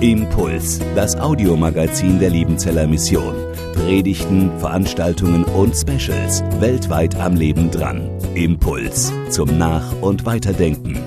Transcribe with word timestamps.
Impuls, 0.00 0.80
das 0.94 1.14
Audiomagazin 1.14 2.18
der 2.18 2.30
Liebenzeller 2.30 2.86
Mission. 2.86 3.34
Predigten, 3.74 4.50
Veranstaltungen 4.58 5.44
und 5.44 5.76
Specials 5.76 6.42
weltweit 6.58 7.14
am 7.16 7.36
Leben 7.36 7.70
dran. 7.70 8.08
Impuls 8.34 9.12
zum 9.28 9.58
Nach- 9.58 9.92
und 10.00 10.24
Weiterdenken. 10.24 10.98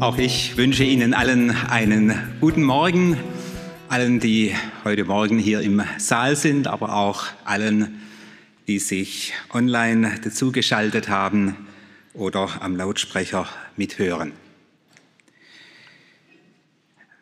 Auch 0.00 0.16
ich 0.16 0.56
wünsche 0.56 0.84
Ihnen 0.84 1.12
allen 1.12 1.50
einen 1.50 2.14
guten 2.40 2.62
Morgen, 2.62 3.18
allen, 3.94 4.18
die 4.18 4.52
heute 4.82 5.04
Morgen 5.04 5.38
hier 5.38 5.60
im 5.60 5.80
Saal 5.98 6.34
sind, 6.34 6.66
aber 6.66 6.96
auch 6.96 7.26
allen, 7.44 8.02
die 8.66 8.80
sich 8.80 9.34
online 9.50 10.18
dazugeschaltet 10.20 11.08
haben 11.08 11.68
oder 12.12 12.60
am 12.60 12.74
Lautsprecher 12.74 13.48
mithören. 13.76 14.32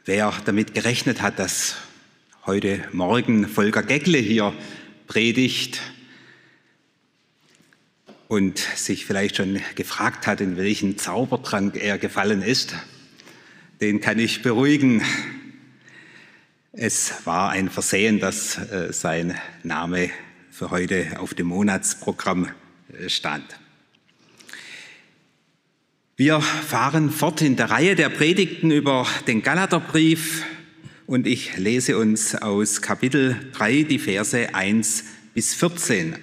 Wer 0.06 0.33
damit 0.47 0.73
gerechnet 0.73 1.20
hat, 1.20 1.38
dass 1.38 1.77
heute 2.47 2.83
Morgen 2.92 3.47
Volker 3.48 3.83
Geckle 3.83 4.16
hier 4.16 4.55
predigt, 5.06 5.78
und 8.28 8.59
sich 8.59 9.05
vielleicht 9.05 9.36
schon 9.36 9.61
gefragt 9.75 10.27
hat, 10.27 10.41
in 10.41 10.56
welchen 10.56 10.97
Zaubertrank 10.97 11.77
er 11.77 11.98
gefallen 11.98 12.41
ist, 12.41 12.75
den 13.83 14.00
kann 14.00 14.19
ich 14.19 14.41
beruhigen. 14.41 15.02
Es 16.75 17.27
war 17.27 17.51
ein 17.51 17.69
Versehen, 17.69 18.19
dass 18.19 18.57
äh, 18.57 18.95
sein 18.95 19.39
Name 19.62 20.09
für 20.51 20.71
heute 20.71 21.20
auf 21.20 21.34
dem 21.34 21.48
Monatsprogramm 21.48 22.48
äh, 22.98 23.11
stand. 23.11 23.45
Wir 26.17 26.41
fahren 26.41 27.11
fort 27.11 27.42
in 27.42 27.56
der 27.56 27.69
Reihe 27.69 27.95
der 27.95 28.09
Predigten 28.09 28.70
über 28.70 29.06
den 29.27 29.42
Galaterbrief 29.42 30.47
und 31.06 31.27
ich 31.27 31.59
lese 31.59 31.98
uns 31.98 32.34
aus 32.34 32.81
Kapitel 32.81 33.36
3 33.53 33.83
die 33.83 33.98
Verse 33.98 34.55
1 34.55 35.05
bis 35.34 35.53
14. 35.53 36.17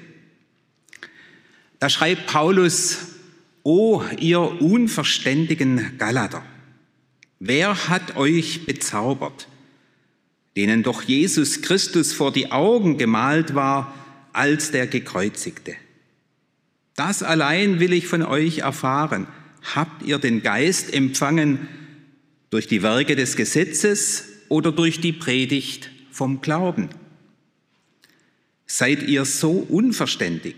Da 1.78 1.89
schreibt 1.91 2.25
Paulus, 2.25 2.97
O 3.61 4.03
ihr 4.17 4.39
unverständigen 4.39 5.95
Galater, 6.00 6.41
wer 7.38 7.88
hat 7.88 8.17
euch 8.17 8.66
bezaubert, 8.66 9.47
denen 10.59 10.83
doch 10.83 11.03
Jesus 11.03 11.61
Christus 11.61 12.11
vor 12.11 12.33
die 12.33 12.52
Augen 12.52 12.97
gemalt 12.97 13.55
war 13.55 13.95
als 14.33 14.71
der 14.71 14.88
Gekreuzigte? 14.88 15.73
Das 16.97 17.23
allein 17.23 17.79
will 17.79 17.93
ich 17.93 18.07
von 18.07 18.23
euch 18.23 18.57
erfahren. 18.57 19.27
Habt 19.73 20.03
ihr 20.03 20.17
den 20.17 20.43
Geist 20.43 20.93
empfangen 20.93 21.69
durch 22.49 22.67
die 22.67 22.83
Werke 22.83 23.16
des 23.16 23.38
Gesetzes 23.38 24.25
oder 24.49 24.73
durch 24.73 24.99
die 24.99 25.13
Predigt 25.13 25.91
vom 26.11 26.41
Glauben? 26.41 26.89
Seid 28.66 29.03
ihr 29.03 29.23
so 29.23 29.51
unverständig? 29.51 30.55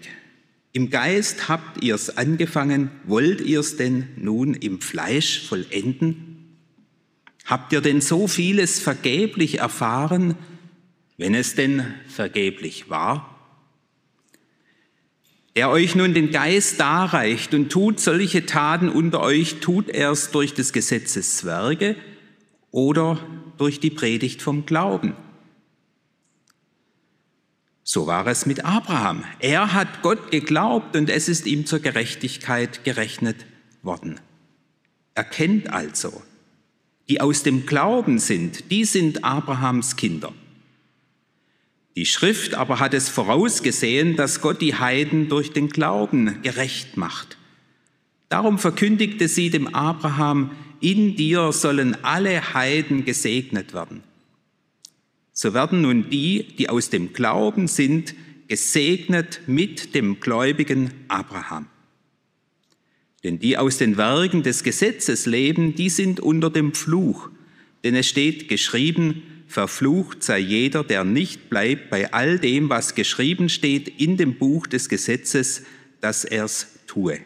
Im 0.74 0.90
Geist 0.90 1.48
habt 1.48 1.84
ihr's 1.84 2.18
angefangen, 2.18 2.90
wollt 3.04 3.40
ihr's 3.40 3.78
denn 3.78 4.08
nun 4.16 4.56
im 4.56 4.82
Fleisch 4.82 5.46
vollenden? 5.48 6.31
Habt 7.46 7.74
ihr 7.74 7.82
denn 7.82 8.02
so 8.02 8.28
vieles 8.28 8.80
vergeblich 8.80 9.60
erfahren, 9.60 10.36
wenn 11.18 11.36
es 11.36 11.56
denn 11.56 11.86
vergeblich 12.08 12.90
war? 12.90 13.32
Er 15.54 15.70
euch 15.70 15.96
nun 15.96 16.14
den 16.14 16.32
Geist 16.32 16.80
darreicht 16.80 17.54
und 17.54 17.70
tut 17.70 18.00
solche 18.00 18.46
Taten 18.46 18.88
unter 18.88 19.20
euch, 19.20 19.60
tut 19.60 19.90
er's 19.90 20.32
durch 20.32 20.54
des 20.54 20.72
Gesetzes 20.72 21.44
Werke 21.44 21.98
oder 22.72 23.20
durch 23.58 23.82
die 23.82 23.90
Predigt 23.90 24.42
vom 24.42 24.66
Glauben. 24.66 25.14
So 27.84 28.08
war 28.08 28.26
es 28.28 28.46
mit 28.46 28.64
Abraham. 28.64 29.26
Er 29.40 29.74
hat 29.74 30.02
Gott 30.02 30.32
geglaubt 30.32 30.96
und 30.96 31.10
es 31.10 31.28
ist 31.28 31.46
ihm 31.46 31.66
zur 31.66 31.80
Gerechtigkeit 31.80 32.86
gerechnet 32.86 33.46
worden. 33.82 34.22
Erkennt 35.16 35.74
also, 35.74 36.22
die 37.10 37.22
aus 37.22 37.44
dem 37.44 37.66
Glauben 37.66 38.20
sind, 38.20 38.72
die 38.72 38.86
sind 38.86 39.24
Abrahams 39.24 39.96
Kinder. 39.96 40.34
Die 41.96 42.06
Schrift 42.06 42.54
aber 42.54 42.80
hat 42.80 42.94
es 42.94 43.10
vorausgesehen, 43.10 44.16
dass 44.16 44.42
Gott 44.42 44.62
die 44.62 44.76
Heiden 44.76 45.28
durch 45.28 45.52
den 45.52 45.68
Glauben 45.68 46.42
gerecht 46.42 46.96
macht. 46.96 47.38
Darum 48.30 48.60
verkündigte 48.60 49.28
sie 49.28 49.50
dem 49.50 49.68
Abraham, 49.76 50.52
in 50.80 51.16
dir 51.16 51.52
sollen 51.52 52.02
alle 52.04 52.54
Heiden 52.54 53.04
gesegnet 53.04 53.74
werden. 53.74 54.04
So 55.34 55.54
werden 55.54 55.82
nun 55.82 56.10
die, 56.10 56.56
die 56.58 56.70
aus 56.70 56.90
dem 56.90 57.14
Glauben 57.14 57.68
sind, 57.68 58.16
gesegnet 58.48 59.42
mit 59.48 59.96
dem 59.96 60.20
gläubigen 60.20 60.92
Abraham. 61.08 61.68
Denn 63.24 63.40
die 63.40 63.58
aus 63.58 63.78
den 63.78 63.98
Werken 63.98 64.44
des 64.44 64.64
Gesetzes 64.64 65.26
leben, 65.26 65.76
die 65.76 65.90
sind 65.90 66.20
unter 66.20 66.50
dem 66.50 66.74
Fluch. 66.74 67.30
Denn 67.84 67.96
es 67.96 68.08
steht 68.08 68.48
geschrieben, 68.48 69.24
verflucht 69.48 70.24
sei 70.24 70.40
jeder, 70.40 70.84
der 70.84 71.04
nicht 71.04 71.50
bleibt 71.50 71.90
bei 71.90 72.14
all 72.14 72.40
dem, 72.40 72.70
was 72.70 72.96
geschrieben 72.96 73.50
steht 73.50 73.88
in 73.88 74.18
dem 74.18 74.36
Buch 74.36 74.68
des 74.68 74.90
Gesetzes, 74.90 75.64
dass 76.00 76.26
er's 76.26 76.80
tue. 76.88 77.20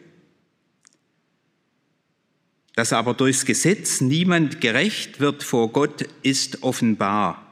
Dass 2.76 2.92
aber 2.92 3.14
durchs 3.14 3.46
Gesetz 3.46 4.02
niemand 4.02 4.60
gerecht 4.60 5.22
wird 5.22 5.44
vor 5.44 5.72
Gott, 5.72 6.06
ist 6.24 6.64
offenbar 6.64 7.46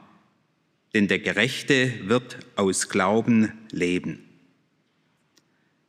denn 0.94 1.08
der 1.08 1.18
Gerechte 1.18 1.92
wird 2.04 2.38
aus 2.54 2.88
Glauben 2.88 3.52
leben. 3.70 4.23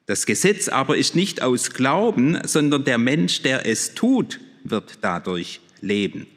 Das 0.05 0.25
Gesetz 0.25 0.67
aber 0.67 0.97
ist 0.97 1.15
nicht 1.15 1.41
aus 1.41 1.71
Glauben, 1.71 2.39
sondern 2.45 2.83
der 2.83 2.97
Mensch, 2.97 3.41
der 3.41 3.65
es 3.65 3.95
tut, 3.95 4.39
wird 4.63 4.99
dadurch 5.01 5.61
leben. 5.81 6.27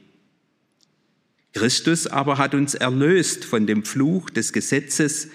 Christus 1.52 2.06
aber 2.06 2.38
hat 2.38 2.54
uns 2.54 2.74
erlöst 2.74 3.44
von 3.44 3.66
dem 3.66 3.84
Fluch 3.84 4.30
des 4.30 4.52
Gesetzes, 4.52 5.28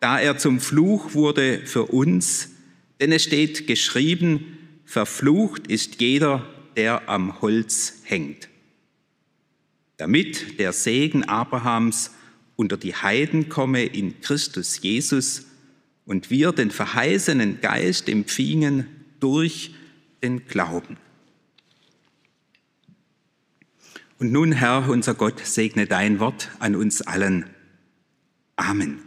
da 0.00 0.18
er 0.20 0.38
zum 0.38 0.60
Fluch 0.60 1.14
wurde 1.14 1.62
für 1.66 1.86
uns, 1.86 2.50
denn 3.00 3.12
es 3.12 3.24
steht 3.24 3.66
geschrieben, 3.66 4.58
verflucht 4.84 5.66
ist 5.66 6.00
jeder, 6.00 6.46
der 6.76 7.08
am 7.08 7.40
Holz 7.40 8.00
hängt, 8.04 8.48
damit 9.96 10.58
der 10.58 10.72
Segen 10.72 11.24
Abrahams 11.24 12.12
unter 12.56 12.76
die 12.76 12.94
Heiden 12.94 13.48
komme 13.48 13.84
in 13.84 14.20
Christus 14.20 14.80
Jesus 14.82 15.46
und 16.06 16.30
wir 16.30 16.52
den 16.52 16.70
verheißenen 16.70 17.60
Geist 17.60 18.08
empfingen 18.08 18.86
durch 19.20 19.74
den 20.22 20.46
Glauben. 20.46 20.96
Und 24.18 24.32
nun, 24.32 24.52
Herr, 24.52 24.88
unser 24.88 25.14
Gott, 25.14 25.40
segne 25.44 25.86
dein 25.86 26.20
Wort 26.20 26.50
an 26.58 26.76
uns 26.76 27.02
allen. 27.02 27.50
Amen. 28.56 29.00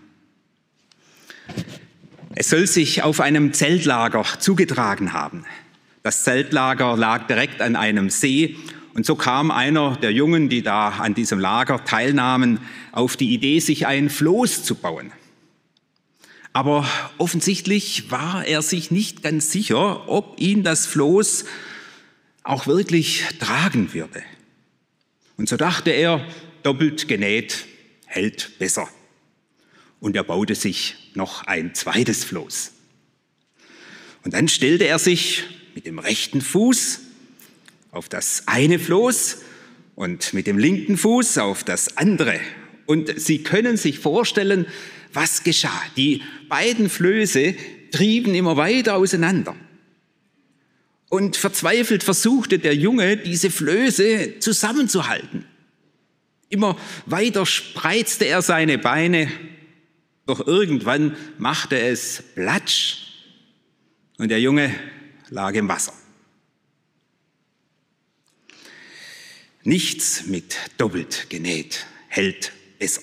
Es 2.35 2.49
soll 2.49 2.67
sich 2.67 3.03
auf 3.03 3.19
einem 3.19 3.53
Zeltlager 3.53 4.23
zugetragen 4.39 5.13
haben. 5.13 5.45
Das 6.03 6.23
Zeltlager 6.23 6.95
lag 6.95 7.27
direkt 7.27 7.61
an 7.61 7.75
einem 7.75 8.09
See 8.09 8.57
und 8.93 9.05
so 9.05 9.15
kam 9.15 9.51
einer 9.51 9.95
der 9.97 10.11
Jungen, 10.11 10.49
die 10.49 10.61
da 10.61 10.89
an 10.89 11.13
diesem 11.13 11.39
Lager 11.39 11.83
teilnahmen, 11.85 12.59
auf 12.91 13.15
die 13.15 13.33
Idee, 13.33 13.59
sich 13.59 13.87
ein 13.87 14.09
Floß 14.09 14.63
zu 14.63 14.75
bauen. 14.75 15.11
Aber 16.57 16.89
offensichtlich 17.19 18.09
war 18.09 18.43
er 18.43 18.63
sich 18.63 18.89
nicht 18.89 19.21
ganz 19.21 19.51
sicher, 19.51 20.09
ob 20.09 20.39
ihn 20.39 20.63
das 20.63 20.87
Floß 20.87 21.45
auch 22.41 22.65
wirklich 22.65 23.25
tragen 23.39 23.93
würde. 23.93 24.23
Und 25.37 25.47
so 25.47 25.55
dachte 25.55 25.91
er, 25.91 26.27
doppelt 26.63 27.07
genäht 27.07 27.67
hält 28.07 28.57
besser. 28.57 28.89
Und 29.99 30.15
er 30.15 30.23
baute 30.23 30.55
sich 30.55 31.11
noch 31.13 31.43
ein 31.43 31.75
zweites 31.75 32.23
Floß. 32.23 32.71
Und 34.23 34.33
dann 34.33 34.47
stellte 34.47 34.87
er 34.87 34.97
sich 34.97 35.43
mit 35.75 35.85
dem 35.85 35.99
rechten 35.99 36.41
Fuß 36.41 37.01
auf 37.91 38.09
das 38.09 38.47
eine 38.47 38.79
Floß 38.79 39.43
und 39.93 40.33
mit 40.33 40.47
dem 40.47 40.57
linken 40.57 40.97
Fuß 40.97 41.37
auf 41.37 41.63
das 41.63 41.97
andere. 41.97 42.39
Und 42.87 43.19
Sie 43.19 43.43
können 43.43 43.77
sich 43.77 43.99
vorstellen, 43.99 44.65
was 45.13 45.43
geschah. 45.43 45.81
Die 45.97 46.23
beiden 46.49 46.89
Flöße 46.89 47.53
trieben 47.91 48.33
immer 48.33 48.57
weiter 48.57 48.95
auseinander. 48.95 49.55
Und 51.09 51.37
verzweifelt 51.37 52.03
versuchte 52.03 52.59
der 52.59 52.75
Junge, 52.75 53.17
diese 53.17 53.51
Flöße 53.51 54.39
zusammenzuhalten. 54.39 55.45
Immer 56.49 56.77
weiter 57.05 57.45
spreizte 57.45 58.25
er 58.25 58.41
seine 58.41 58.77
Beine, 58.77 59.29
doch 60.25 60.45
irgendwann 60.47 61.15
machte 61.37 61.79
es 61.79 62.23
Platsch 62.35 62.97
und 64.17 64.29
der 64.29 64.39
Junge 64.39 64.73
lag 65.29 65.53
im 65.53 65.67
Wasser. 65.67 65.93
Nichts 69.63 70.25
mit 70.27 70.55
doppelt 70.77 71.29
genäht 71.29 71.85
hält 72.07 72.53
besser. 72.77 73.01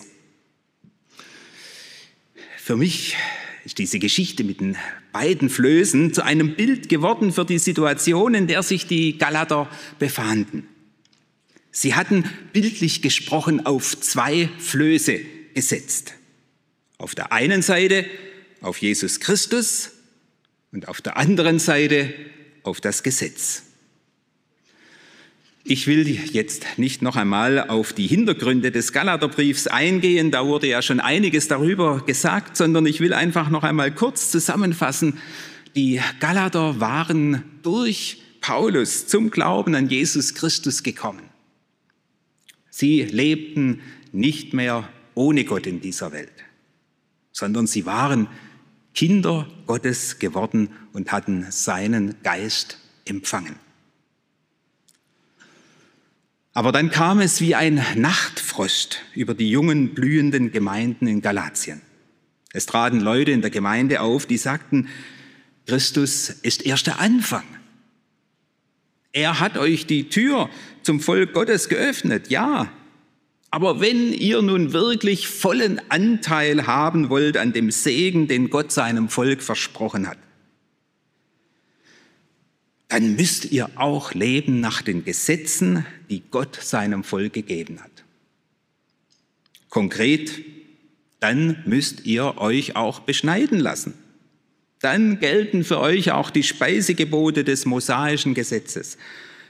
Für 2.59 2.77
mich 2.77 3.17
ist 3.65 3.79
diese 3.79 3.99
Geschichte 3.99 4.45
mit 4.45 4.61
den 4.61 4.77
beiden 5.13 5.49
Flößen 5.49 6.13
zu 6.13 6.23
einem 6.23 6.55
Bild 6.55 6.89
geworden 6.89 7.33
für 7.33 7.45
die 7.45 7.59
Situation, 7.59 8.35
in 8.35 8.47
der 8.47 8.63
sich 8.63 8.87
die 8.87 9.19
Galater 9.19 9.71
befanden. 9.99 10.67
Sie 11.71 11.95
hatten 11.95 12.25
bildlich 12.53 13.03
gesprochen 13.03 13.67
auf 13.67 13.99
zwei 14.01 14.49
Flöße 14.59 15.21
gesetzt. 15.55 16.15
Auf 16.99 17.15
der 17.15 17.33
einen 17.33 17.63
Seite 17.63 18.07
auf 18.61 18.79
Jesus 18.79 19.21
Christus 19.21 19.91
und 20.73 20.89
auf 20.89 21.01
der 21.01 21.17
anderen 21.17 21.59
Seite 21.59 22.15
auf 22.63 22.81
das 22.81 23.03
Gesetz. 23.03 23.63
Ich 25.67 25.87
will 25.87 26.07
jetzt 26.07 26.67
nicht 26.77 27.01
noch 27.01 27.17
einmal 27.17 27.71
auf 27.71 27.95
die 27.95 28.07
Hintergründe 28.07 28.71
des 28.71 28.93
Galaterbriefs 28.93 29.67
eingehen, 29.67 30.31
da 30.31 30.47
wurde 30.47 30.67
ja 30.67 30.83
schon 30.83 31.01
einiges 31.01 31.49
darüber 31.49 32.03
gesagt, 32.05 32.59
sondern 32.59 32.85
ich 32.85 33.01
will 33.01 33.15
einfach 33.15 33.49
noch 33.49 33.63
einmal 33.63 33.91
kurz 33.91 34.31
zusammenfassen. 34.31 35.19
Die 35.75 36.03
Galater 36.21 36.81
waren 36.81 37.45
durch 37.63 38.23
Paulus 38.43 39.07
zum 39.07 39.31
Glauben 39.31 39.75
an 39.75 39.89
Jesus 39.89 40.35
Christus 40.35 40.83
gekommen. 40.83 41.31
Sie 42.69 43.01
lebten 43.01 43.81
nicht 44.13 44.53
mehr 44.53 44.87
ohne 45.15 45.47
Gott 45.47 45.67
in 45.67 45.81
dieser 45.81 46.13
Welt, 46.13 46.45
sondern 47.33 47.67
sie 47.67 47.87
waren 47.87 48.29
Kinder 48.95 49.49
Gottes 49.67 50.19
geworden 50.19 50.69
und 50.93 51.11
hatten 51.11 51.47
seinen 51.49 52.17
Geist 52.23 52.79
empfangen. 53.07 53.64
Aber 56.55 56.71
dann 56.71 56.91
kam 56.91 57.21
es 57.21 57.41
wie 57.41 57.57
ein 57.57 57.85
Nachtfrost 57.97 59.01
über 59.15 59.35
die 59.35 59.51
jungen, 59.51 59.93
blühenden 59.93 60.53
Gemeinden 60.53 61.09
in 61.09 61.21
Galatien. 61.21 61.83
Es 62.53 62.67
traten 62.67 63.01
Leute 63.01 63.33
in 63.33 63.43
der 63.43 63.51
Gemeinde 63.51 64.01
auf, 64.01 64.25
die 64.27 64.39
sagten, 64.39 64.89
Christus 65.67 66.31
ist 66.31 66.65
erst 66.65 66.87
der 66.87 67.01
Anfang. 67.01 67.43
Er 69.13 69.41
hat 69.41 69.59
euch 69.59 69.87
die 69.87 70.09
Tür 70.09 70.49
zum 70.83 71.01
Volk 71.01 71.33
Gottes 71.33 71.69
geöffnet, 71.69 72.31
ja. 72.31 72.71
Aber 73.51 73.81
wenn 73.81 74.13
ihr 74.13 74.41
nun 74.41 74.73
wirklich 74.73 75.27
vollen 75.27 75.81
Anteil 75.89 76.69
haben 76.69 77.11
wollt 77.11 77.37
an 77.37 77.53
dem 77.53 77.73
Segen, 77.73 78.29
den 78.29 78.51
Gott 78.51 78.71
seinem 78.71 79.09
Volk 79.09 79.43
versprochen 79.43 80.09
hat, 80.09 80.19
dann 82.95 83.17
müsst 83.17 83.47
ihr 83.47 83.71
auch 83.75 84.15
leben 84.15 84.61
nach 84.61 84.81
den 84.81 85.05
Gesetzen, 85.05 85.85
die 86.11 86.23
Gott 86.31 86.55
seinem 86.63 87.03
Volk 87.03 87.33
gegeben 87.33 87.81
hat. 87.83 87.91
Konkret, 89.69 90.45
dann 91.19 91.61
müsst 91.67 92.07
ihr 92.07 92.39
euch 92.39 92.77
auch 92.77 93.01
beschneiden 93.01 93.59
lassen. 93.59 93.95
Dann 94.79 95.19
gelten 95.19 95.65
für 95.65 95.81
euch 95.81 96.13
auch 96.13 96.31
die 96.31 96.45
Speisegebote 96.45 97.43
des 97.43 97.67
mosaischen 97.67 98.33
Gesetzes. 98.33 98.97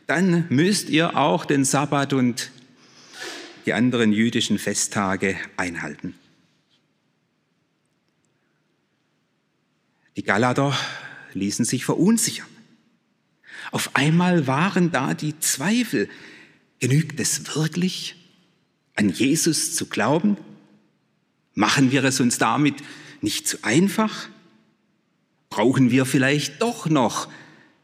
Dann 0.07 0.47
müsst 0.49 0.89
ihr 0.89 1.15
auch 1.15 1.45
den 1.45 1.67
Sabbat 1.67 2.15
und 2.15 2.51
die 3.67 3.75
anderen 3.75 4.15
jüdischen 4.15 4.59
Festtage 4.59 5.37
einhalten. 5.59 6.15
Die 10.17 10.23
Galater 10.23 10.75
ließen 11.35 11.67
sich 11.67 11.85
verunsichern. 11.85 12.54
Auf 13.71 13.95
einmal 13.95 14.47
waren 14.47 14.91
da 14.93 15.15
die 15.15 15.39
Zweifel. 15.41 16.09
Genügt 16.81 17.19
es 17.21 17.55
wirklich, 17.55 18.17
an 18.95 19.09
Jesus 19.09 19.75
zu 19.75 19.87
glauben? 19.87 20.37
Machen 21.55 21.93
wir 21.93 22.05
es 22.05 22.21
uns 22.21 22.39
damit 22.39 22.77
nicht 23.21 23.49
zu 23.49 23.59
einfach? 23.63 24.29
Brauchen 25.51 25.91
wir 25.91 26.05
vielleicht 26.05 26.63
doch 26.63 26.87
noch 26.89 27.29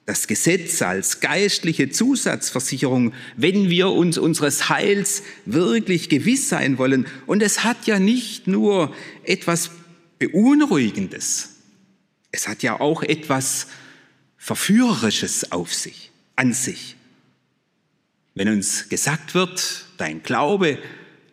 das 0.07 0.27
Gesetz 0.27 0.83
als 0.83 1.21
geistliche 1.21 1.89
Zusatzversicherung, 1.89 3.13
wenn 3.37 3.71
wir 3.71 3.91
uns 3.91 4.19
unseres 4.19 4.69
Heils 4.69 5.23
wirklich 5.47 6.09
gewiss 6.09 6.49
sein 6.49 6.79
wollen? 6.79 7.07
Und 7.27 7.43
es 7.43 7.63
hat 7.63 7.87
ja 7.87 8.01
nicht 8.01 8.49
nur 8.49 8.95
etwas 9.25 9.71
Beunruhigendes, 10.19 11.57
es 12.33 12.49
hat 12.49 12.63
ja 12.63 12.81
auch 12.81 13.03
etwas 13.03 13.69
Verführerisches 14.43 15.53
auf 15.53 15.73
sich, 15.73 16.11
an 16.35 16.55
sich. 16.55 16.97
Wenn 18.35 18.49
uns 18.49 18.89
gesagt 18.89 19.35
wird, 19.35 19.85
dein 19.99 20.23
Glaube 20.23 20.79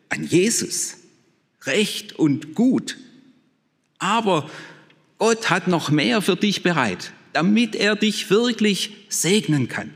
an 0.09 0.25
Jesus, 0.25 0.97
recht 1.63 2.19
und 2.19 2.53
gut, 2.53 2.97
aber 3.97 4.51
Gott 5.19 5.49
hat 5.49 5.69
noch 5.69 5.89
mehr 5.89 6.21
für 6.21 6.35
dich 6.35 6.63
bereit, 6.63 7.13
damit 7.31 7.75
er 7.77 7.95
dich 7.95 8.29
wirklich 8.29 8.91
segnen 9.07 9.69
kann, 9.69 9.93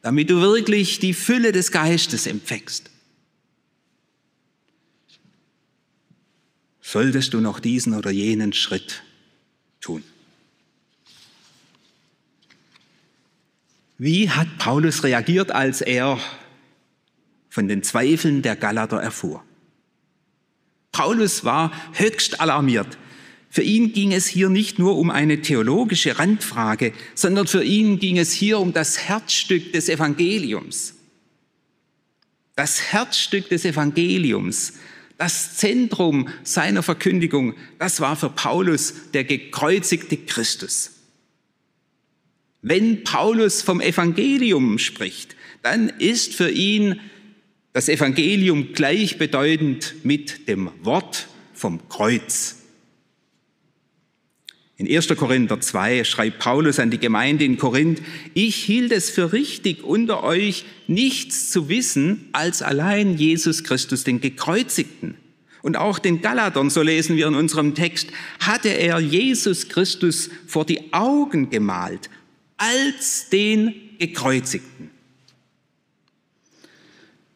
damit 0.00 0.30
du 0.30 0.40
wirklich 0.40 1.00
die 1.00 1.12
Fülle 1.12 1.52
des 1.52 1.72
Geistes 1.72 2.26
empfängst. 2.26 2.90
Solltest 6.80 7.34
du 7.34 7.40
noch 7.42 7.60
diesen 7.60 7.92
oder 7.92 8.10
jenen 8.10 8.54
Schritt 8.54 9.02
tun? 9.82 10.02
Wie 13.98 14.30
hat 14.30 14.58
Paulus 14.58 15.02
reagiert, 15.02 15.50
als 15.50 15.80
er 15.80 16.20
von 17.48 17.66
den 17.66 17.82
Zweifeln 17.82 18.42
der 18.42 18.54
Galater 18.54 18.98
erfuhr? 18.98 19.42
Paulus 20.92 21.44
war 21.44 21.72
höchst 21.94 22.40
alarmiert. 22.40 22.96
Für 23.50 23.62
ihn 23.62 23.92
ging 23.92 24.12
es 24.12 24.26
hier 24.26 24.50
nicht 24.50 24.78
nur 24.78 24.96
um 24.98 25.10
eine 25.10 25.42
theologische 25.42 26.18
Randfrage, 26.18 26.92
sondern 27.16 27.48
für 27.48 27.64
ihn 27.64 27.98
ging 27.98 28.18
es 28.18 28.30
hier 28.30 28.60
um 28.60 28.72
das 28.72 28.98
Herzstück 28.98 29.72
des 29.72 29.88
Evangeliums. 29.88 30.94
Das 32.54 32.92
Herzstück 32.92 33.48
des 33.48 33.64
Evangeliums, 33.64 34.74
das 35.16 35.56
Zentrum 35.56 36.28
seiner 36.44 36.84
Verkündigung, 36.84 37.54
das 37.80 38.00
war 38.00 38.14
für 38.14 38.30
Paulus 38.30 38.94
der 39.12 39.24
gekreuzigte 39.24 40.18
Christus. 40.18 40.97
Wenn 42.62 43.04
Paulus 43.04 43.62
vom 43.62 43.80
Evangelium 43.80 44.78
spricht, 44.78 45.36
dann 45.62 45.88
ist 45.88 46.34
für 46.34 46.50
ihn 46.50 47.00
das 47.72 47.88
Evangelium 47.88 48.72
gleichbedeutend 48.72 49.94
mit 50.02 50.48
dem 50.48 50.70
Wort 50.82 51.28
vom 51.54 51.88
Kreuz. 51.88 52.56
In 54.76 54.88
1. 54.88 55.08
Korinther 55.16 55.60
2 55.60 56.04
schreibt 56.04 56.38
Paulus 56.38 56.78
an 56.78 56.90
die 56.90 56.98
Gemeinde 56.98 57.44
in 57.44 57.58
Korinth, 57.58 58.00
ich 58.34 58.56
hielt 58.56 58.92
es 58.92 59.10
für 59.10 59.32
richtig, 59.32 59.82
unter 59.82 60.22
euch 60.22 60.64
nichts 60.86 61.50
zu 61.50 61.68
wissen 61.68 62.28
als 62.32 62.62
allein 62.62 63.16
Jesus 63.16 63.64
Christus, 63.64 64.04
den 64.04 64.20
Gekreuzigten. 64.20 65.16
Und 65.62 65.76
auch 65.76 65.98
den 65.98 66.22
Galatern, 66.22 66.70
so 66.70 66.82
lesen 66.82 67.16
wir 67.16 67.26
in 67.26 67.34
unserem 67.34 67.74
Text, 67.74 68.08
hatte 68.38 68.68
er 68.68 69.00
Jesus 69.00 69.68
Christus 69.68 70.30
vor 70.46 70.64
die 70.64 70.92
Augen 70.92 71.50
gemalt 71.50 72.08
als 72.58 73.30
den 73.30 73.74
Gekreuzigten. 73.98 74.90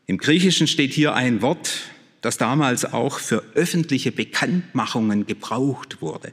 Im 0.06 0.18
Griechischen 0.18 0.66
steht 0.66 0.92
hier 0.92 1.14
ein 1.14 1.40
Wort, 1.40 1.80
das 2.20 2.36
damals 2.36 2.84
auch 2.84 3.18
für 3.18 3.42
öffentliche 3.54 4.12
Bekanntmachungen 4.12 5.26
gebraucht 5.26 6.02
wurde. 6.02 6.32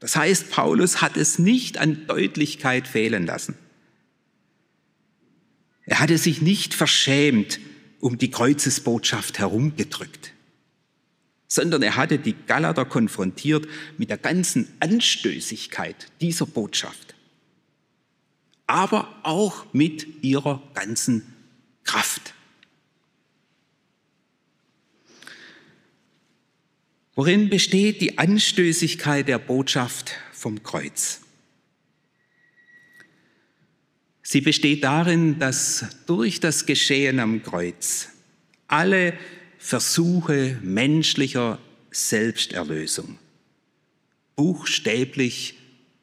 Das 0.00 0.16
heißt, 0.16 0.50
Paulus 0.50 1.00
hat 1.00 1.16
es 1.16 1.38
nicht 1.38 1.78
an 1.78 2.06
Deutlichkeit 2.06 2.88
fehlen 2.88 3.26
lassen. 3.26 3.56
Er 5.84 6.00
hatte 6.00 6.18
sich 6.18 6.42
nicht 6.42 6.74
verschämt 6.74 7.60
um 8.00 8.18
die 8.18 8.30
Kreuzesbotschaft 8.30 9.38
herumgedrückt, 9.38 10.32
sondern 11.46 11.82
er 11.82 11.96
hatte 11.96 12.18
die 12.18 12.34
Galater 12.46 12.84
konfrontiert 12.84 13.66
mit 13.96 14.10
der 14.10 14.18
ganzen 14.18 14.68
Anstößigkeit 14.80 16.08
dieser 16.20 16.46
Botschaft 16.46 17.15
aber 18.76 19.08
auch 19.22 19.72
mit 19.72 20.22
ihrer 20.22 20.62
ganzen 20.74 21.34
Kraft. 21.82 22.34
Worin 27.14 27.48
besteht 27.48 28.02
die 28.02 28.18
Anstößigkeit 28.18 29.28
der 29.28 29.38
Botschaft 29.38 30.12
vom 30.34 30.62
Kreuz? 30.62 31.22
Sie 34.22 34.42
besteht 34.42 34.84
darin, 34.84 35.38
dass 35.38 35.86
durch 36.04 36.40
das 36.40 36.66
Geschehen 36.66 37.18
am 37.18 37.42
Kreuz 37.42 38.10
alle 38.68 39.14
Versuche 39.56 40.58
menschlicher 40.62 41.58
Selbsterlösung 41.90 43.18
buchstäblich 44.34 45.54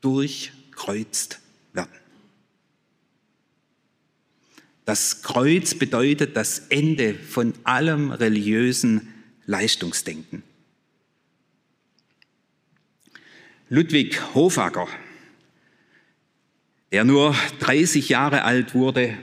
durchkreuzt 0.01 1.39
werden. 1.73 1.99
Das 4.85 5.21
Kreuz 5.21 5.75
bedeutet 5.75 6.35
das 6.35 6.59
Ende 6.69 7.13
von 7.13 7.53
allem 7.63 8.11
religiösen 8.11 9.13
Leistungsdenken. 9.45 10.43
Ludwig 13.69 14.19
Hofacker, 14.35 14.87
der 16.91 17.05
nur 17.05 17.35
30 17.59 18.09
Jahre 18.09 18.43
alt 18.43 18.75
wurde 18.75 19.17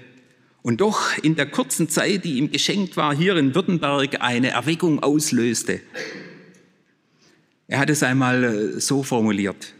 und 0.62 0.80
doch 0.80 1.16
in 1.18 1.36
der 1.36 1.46
kurzen 1.46 1.88
Zeit, 1.88 2.24
die 2.24 2.38
ihm 2.38 2.50
geschenkt 2.50 2.96
war, 2.96 3.14
hier 3.14 3.36
in 3.36 3.54
Württemberg 3.54 4.22
eine 4.22 4.50
Erweckung 4.50 5.02
auslöste. 5.02 5.80
Er 7.68 7.78
hat 7.78 7.90
es 7.90 8.02
einmal 8.02 8.42
äh, 8.42 8.80
so 8.80 9.02
formuliert. 9.02 9.74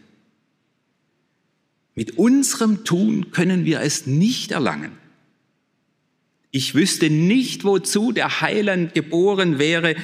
Mit 1.93 2.17
unserem 2.17 2.85
Tun 2.85 3.31
können 3.31 3.65
wir 3.65 3.81
es 3.81 4.05
nicht 4.05 4.51
erlangen. 4.51 5.00
Ich 6.51 6.75
wüsste 6.75 7.09
nicht, 7.09 7.63
wozu 7.63 8.11
der 8.11 8.41
Heiland 8.41 8.93
geboren 8.93 9.57
wäre. 9.57 9.95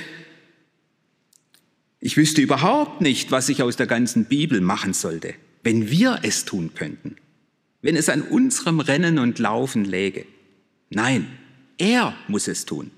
Ich 1.99 2.15
wüsste 2.15 2.41
überhaupt 2.41 3.01
nicht, 3.01 3.31
was 3.31 3.49
ich 3.49 3.61
aus 3.61 3.75
der 3.75 3.87
ganzen 3.87 4.25
Bibel 4.25 4.61
machen 4.61 4.93
sollte, 4.93 5.33
wenn 5.63 5.89
wir 5.89 6.19
es 6.23 6.45
tun 6.45 6.73
könnten, 6.73 7.17
wenn 7.81 7.97
es 7.97 8.07
an 8.07 8.21
unserem 8.21 8.79
Rennen 8.79 9.19
und 9.19 9.39
Laufen 9.39 9.83
läge. 9.83 10.25
Nein, 10.89 11.27
er 11.77 12.15
muss 12.29 12.47
es 12.47 12.65
tun. 12.65 12.91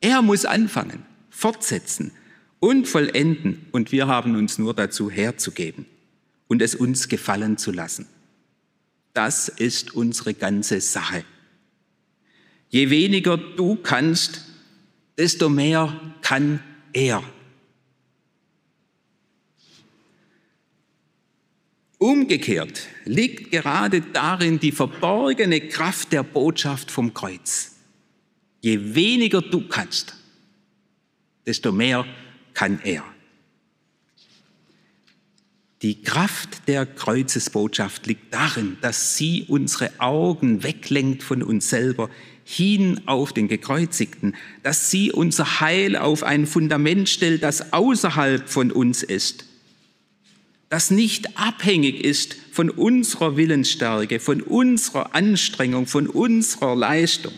Er 0.00 0.22
muss 0.22 0.44
anfangen, 0.44 1.04
fortsetzen 1.30 2.12
und 2.60 2.86
vollenden 2.86 3.66
und 3.72 3.90
wir 3.90 4.06
haben 4.06 4.36
uns 4.36 4.58
nur 4.58 4.72
dazu 4.72 5.10
herzugeben 5.10 5.86
und 6.46 6.62
es 6.62 6.76
uns 6.76 7.08
gefallen 7.08 7.58
zu 7.58 7.72
lassen. 7.72 8.06
Das 9.14 9.48
ist 9.48 9.94
unsere 9.94 10.34
ganze 10.34 10.80
Sache. 10.80 11.24
Je 12.68 12.90
weniger 12.90 13.36
du 13.36 13.76
kannst, 13.76 14.44
desto 15.16 15.48
mehr 15.48 16.14
kann 16.20 16.60
er. 16.92 17.22
Umgekehrt 21.98 22.82
liegt 23.04 23.50
gerade 23.50 24.02
darin 24.02 24.58
die 24.58 24.72
verborgene 24.72 25.60
Kraft 25.68 26.12
der 26.12 26.22
Botschaft 26.22 26.90
vom 26.90 27.14
Kreuz. 27.14 27.76
Je 28.60 28.94
weniger 28.94 29.40
du 29.40 29.66
kannst, 29.66 30.14
desto 31.46 31.72
mehr 31.72 32.04
kann 32.52 32.80
er. 32.82 33.02
Die 35.82 36.02
Kraft 36.02 36.68
der 36.68 36.84
Kreuzesbotschaft 36.84 38.06
liegt 38.06 38.34
darin, 38.34 38.76
dass 38.80 39.16
sie 39.16 39.44
unsere 39.48 39.90
Augen 39.98 40.62
weglenkt 40.62 41.22
von 41.22 41.42
uns 41.42 41.70
selber 41.70 42.10
hin 42.48 43.00
auf 43.06 43.32
den 43.32 43.48
Gekreuzigten, 43.48 44.36
dass 44.62 44.88
sie 44.88 45.10
unser 45.10 45.58
Heil 45.60 45.96
auf 45.96 46.22
ein 46.22 46.46
Fundament 46.46 47.08
stellt, 47.08 47.42
das 47.42 47.72
außerhalb 47.72 48.48
von 48.48 48.70
uns 48.70 49.02
ist, 49.02 49.46
das 50.68 50.92
nicht 50.92 51.36
abhängig 51.36 52.04
ist 52.04 52.36
von 52.52 52.70
unserer 52.70 53.36
Willensstärke, 53.36 54.20
von 54.20 54.42
unserer 54.42 55.12
Anstrengung, 55.12 55.88
von 55.88 56.06
unserer 56.06 56.76
Leistung. 56.76 57.32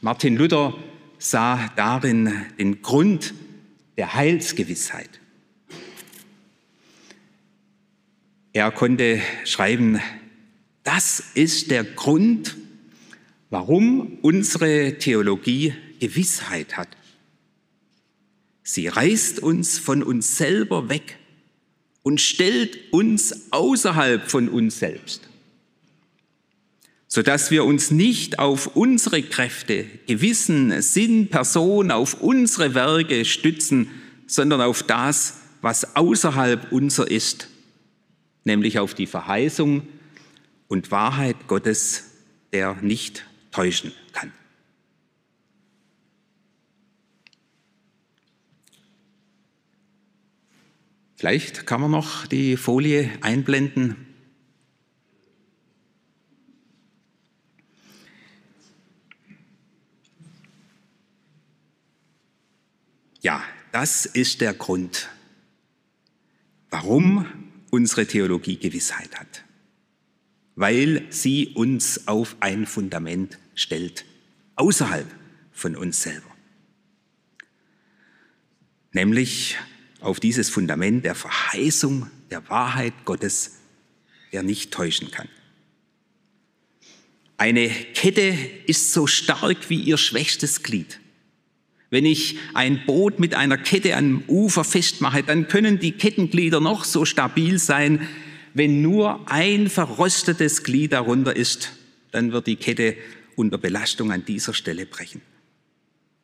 Martin 0.00 0.36
Luther 0.36 0.74
sah 1.18 1.70
darin 1.76 2.32
den 2.58 2.82
Grund 2.82 3.34
der 3.96 4.14
Heilsgewissheit. 4.14 5.20
Er 8.52 8.72
konnte 8.72 9.20
schreiben, 9.44 10.00
das 10.82 11.22
ist 11.34 11.70
der 11.70 11.84
Grund, 11.84 12.56
warum 13.50 14.18
unsere 14.22 14.98
Theologie 14.98 15.74
Gewissheit 15.98 16.76
hat. 16.76 16.88
Sie 18.62 18.86
reißt 18.86 19.40
uns 19.40 19.78
von 19.78 20.02
uns 20.02 20.38
selber 20.38 20.88
weg 20.88 21.18
und 22.02 22.20
stellt 22.20 22.78
uns 22.92 23.52
außerhalb 23.52 24.30
von 24.30 24.48
uns 24.48 24.78
selbst, 24.78 25.28
sodass 27.08 27.50
wir 27.50 27.64
uns 27.64 27.90
nicht 27.90 28.38
auf 28.38 28.76
unsere 28.76 29.22
Kräfte, 29.22 29.84
Gewissen, 30.06 30.80
Sinn, 30.80 31.28
Person, 31.28 31.90
auf 31.90 32.22
unsere 32.22 32.74
Werke 32.74 33.24
stützen, 33.24 33.90
sondern 34.26 34.60
auf 34.60 34.84
das, 34.84 35.40
was 35.60 35.96
außerhalb 35.96 36.70
unser 36.70 37.10
ist 37.10 37.48
nämlich 38.44 38.78
auf 38.78 38.94
die 38.94 39.06
Verheißung 39.06 39.82
und 40.68 40.90
Wahrheit 40.90 41.36
Gottes, 41.46 42.04
der 42.52 42.76
nicht 42.80 43.24
täuschen 43.50 43.92
kann. 44.12 44.32
Vielleicht 51.16 51.66
kann 51.66 51.82
man 51.82 51.90
noch 51.90 52.26
die 52.26 52.56
Folie 52.56 53.10
einblenden. 53.20 54.06
Ja, 63.20 63.44
das 63.70 64.06
ist 64.06 64.40
der 64.40 64.54
Grund, 64.54 65.10
warum 66.70 67.26
unsere 67.70 68.06
Theologie 68.06 68.56
Gewissheit 68.56 69.14
hat, 69.14 69.44
weil 70.56 71.04
sie 71.10 71.48
uns 71.54 72.06
auf 72.08 72.36
ein 72.40 72.66
Fundament 72.66 73.38
stellt, 73.54 74.04
außerhalb 74.56 75.06
von 75.52 75.76
uns 75.76 76.02
selber. 76.02 76.30
Nämlich 78.92 79.56
auf 80.00 80.20
dieses 80.20 80.50
Fundament 80.50 81.04
der 81.04 81.14
Verheißung 81.14 82.10
der 82.30 82.48
Wahrheit 82.48 82.94
Gottes, 83.04 83.58
der 84.32 84.42
nicht 84.42 84.72
täuschen 84.72 85.10
kann. 85.10 85.28
Eine 87.36 87.68
Kette 87.68 88.36
ist 88.66 88.92
so 88.92 89.06
stark 89.06 89.70
wie 89.70 89.80
ihr 89.80 89.96
schwächstes 89.96 90.62
Glied. 90.62 91.00
Wenn 91.88 92.04
ich 92.04 92.38
ein 92.54 92.84
Boot 92.86 93.18
mit 93.18 93.34
einer 93.34 93.58
Kette 93.58 93.96
am 93.96 94.22
Ufer 94.28 94.62
festmache, 94.62 95.22
dann 95.22 95.48
können 95.48 95.78
die 95.78 95.92
Kettenglieder 95.92 96.60
noch 96.60 96.84
so 96.84 97.04
stabil 97.04 97.58
sein. 97.58 98.06
Wenn 98.54 98.82
nur 98.82 99.30
ein 99.30 99.68
verrostetes 99.68 100.64
Glied 100.64 100.92
darunter 100.92 101.34
ist, 101.36 101.72
dann 102.10 102.32
wird 102.32 102.46
die 102.46 102.56
Kette 102.56 102.96
unter 103.36 103.58
Belastung 103.58 104.12
an 104.12 104.24
dieser 104.24 104.54
Stelle 104.54 104.86
brechen. 104.86 105.22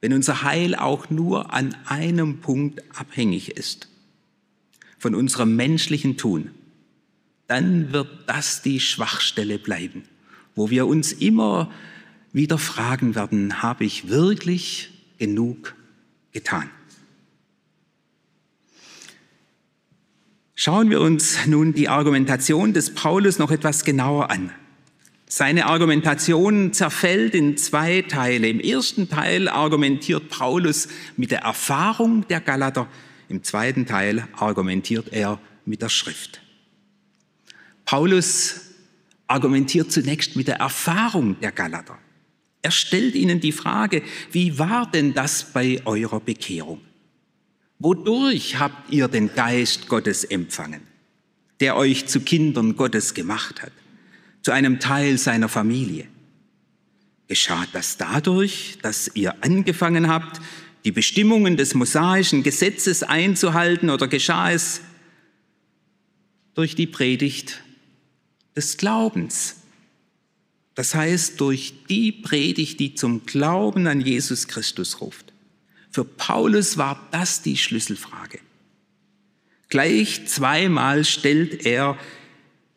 Wenn 0.00 0.12
unser 0.12 0.42
Heil 0.42 0.75
auch 0.75 1.11
nur 1.11 1.52
an 1.52 1.76
einem 1.87 2.40
Punkt 2.40 2.83
abhängig 2.99 3.50
ist, 3.50 3.88
von 4.99 5.14
unserem 5.14 5.56
menschlichen 5.56 6.16
Tun, 6.16 6.50
dann 7.47 7.92
wird 7.92 8.09
das 8.26 8.62
die 8.62 8.80
Schwachstelle 8.80 9.59
bleiben, 9.59 10.02
wo 10.54 10.71
wir 10.71 10.87
uns 10.87 11.12
immer 11.12 11.71
wieder 12.33 12.59
fragen 12.59 13.14
werden, 13.14 13.62
habe 13.62 13.85
ich 13.85 14.09
wirklich 14.09 14.90
genug 15.18 15.75
getan. 16.33 16.68
Schauen 20.58 20.88
wir 20.88 21.02
uns 21.02 21.46
nun 21.46 21.75
die 21.75 21.90
Argumentation 21.90 22.72
des 22.72 22.94
Paulus 22.94 23.38
noch 23.38 23.50
etwas 23.50 23.84
genauer 23.84 24.30
an. 24.30 24.50
Seine 25.26 25.66
Argumentation 25.66 26.72
zerfällt 26.72 27.34
in 27.34 27.58
zwei 27.58 28.00
Teile. 28.00 28.48
Im 28.48 28.60
ersten 28.60 29.10
Teil 29.10 29.48
argumentiert 29.48 30.30
Paulus 30.30 30.88
mit 31.18 31.30
der 31.30 31.40
Erfahrung 31.40 32.26
der 32.28 32.40
Galater, 32.40 32.88
im 33.28 33.42
zweiten 33.42 33.84
Teil 33.84 34.26
argumentiert 34.34 35.12
er 35.12 35.38
mit 35.66 35.82
der 35.82 35.90
Schrift. 35.90 36.40
Paulus 37.84 38.62
argumentiert 39.26 39.92
zunächst 39.92 40.36
mit 40.36 40.48
der 40.48 40.56
Erfahrung 40.56 41.38
der 41.40 41.52
Galater. 41.52 41.98
Er 42.62 42.70
stellt 42.70 43.14
ihnen 43.14 43.40
die 43.40 43.52
Frage, 43.52 44.02
wie 44.32 44.58
war 44.58 44.90
denn 44.90 45.12
das 45.12 45.52
bei 45.52 45.82
eurer 45.84 46.20
Bekehrung? 46.20 46.80
Wodurch 47.78 48.59
habt 48.59 48.90
ihr 48.92 49.09
den 49.09 49.35
Geist 49.35 49.88
Gottes 49.88 50.25
empfangen, 50.25 50.83
der 51.61 51.76
euch 51.76 52.06
zu 52.06 52.21
Kindern 52.21 52.76
Gottes 52.76 53.12
gemacht 53.12 53.62
hat, 53.62 53.73
zu 54.42 54.52
einem 54.52 54.80
Teil 54.80 55.18
seiner 55.18 55.49
Familie? 55.49 56.06
Geschah 57.28 57.66
das 57.73 57.97
dadurch, 57.97 58.78
dass 58.83 59.11
ihr 59.14 59.35
angefangen 59.42 60.09
habt, 60.09 60.40
die 60.85 60.92
Bestimmungen 60.92 61.56
des 61.56 61.75
mosaischen 61.75 62.45
Gesetzes 62.45 63.02
einzuhalten 63.02 63.90
oder 63.90 64.06
geschah 64.06 64.52
es 64.52 64.80
durch 66.54 66.76
die 66.76 66.87
Predigt 66.87 67.62
des 68.54 68.76
Glaubens? 68.76 69.56
Das 70.76 70.95
heißt, 70.95 71.40
durch 71.40 71.75
die 71.88 72.12
Predigt, 72.12 72.78
die 72.80 72.95
zum 72.95 73.26
Glauben 73.26 73.87
an 73.87 74.00
Jesus 74.00 74.47
Christus 74.47 75.00
ruft. 75.00 75.25
Für 75.96 76.04
Paulus 76.04 76.76
war 76.76 77.08
das 77.10 77.40
die 77.40 77.56
Schlüsselfrage. 77.56 78.40
Gleich 79.70 80.26
zweimal 80.26 81.06
stellt 81.06 81.64
er 81.64 81.96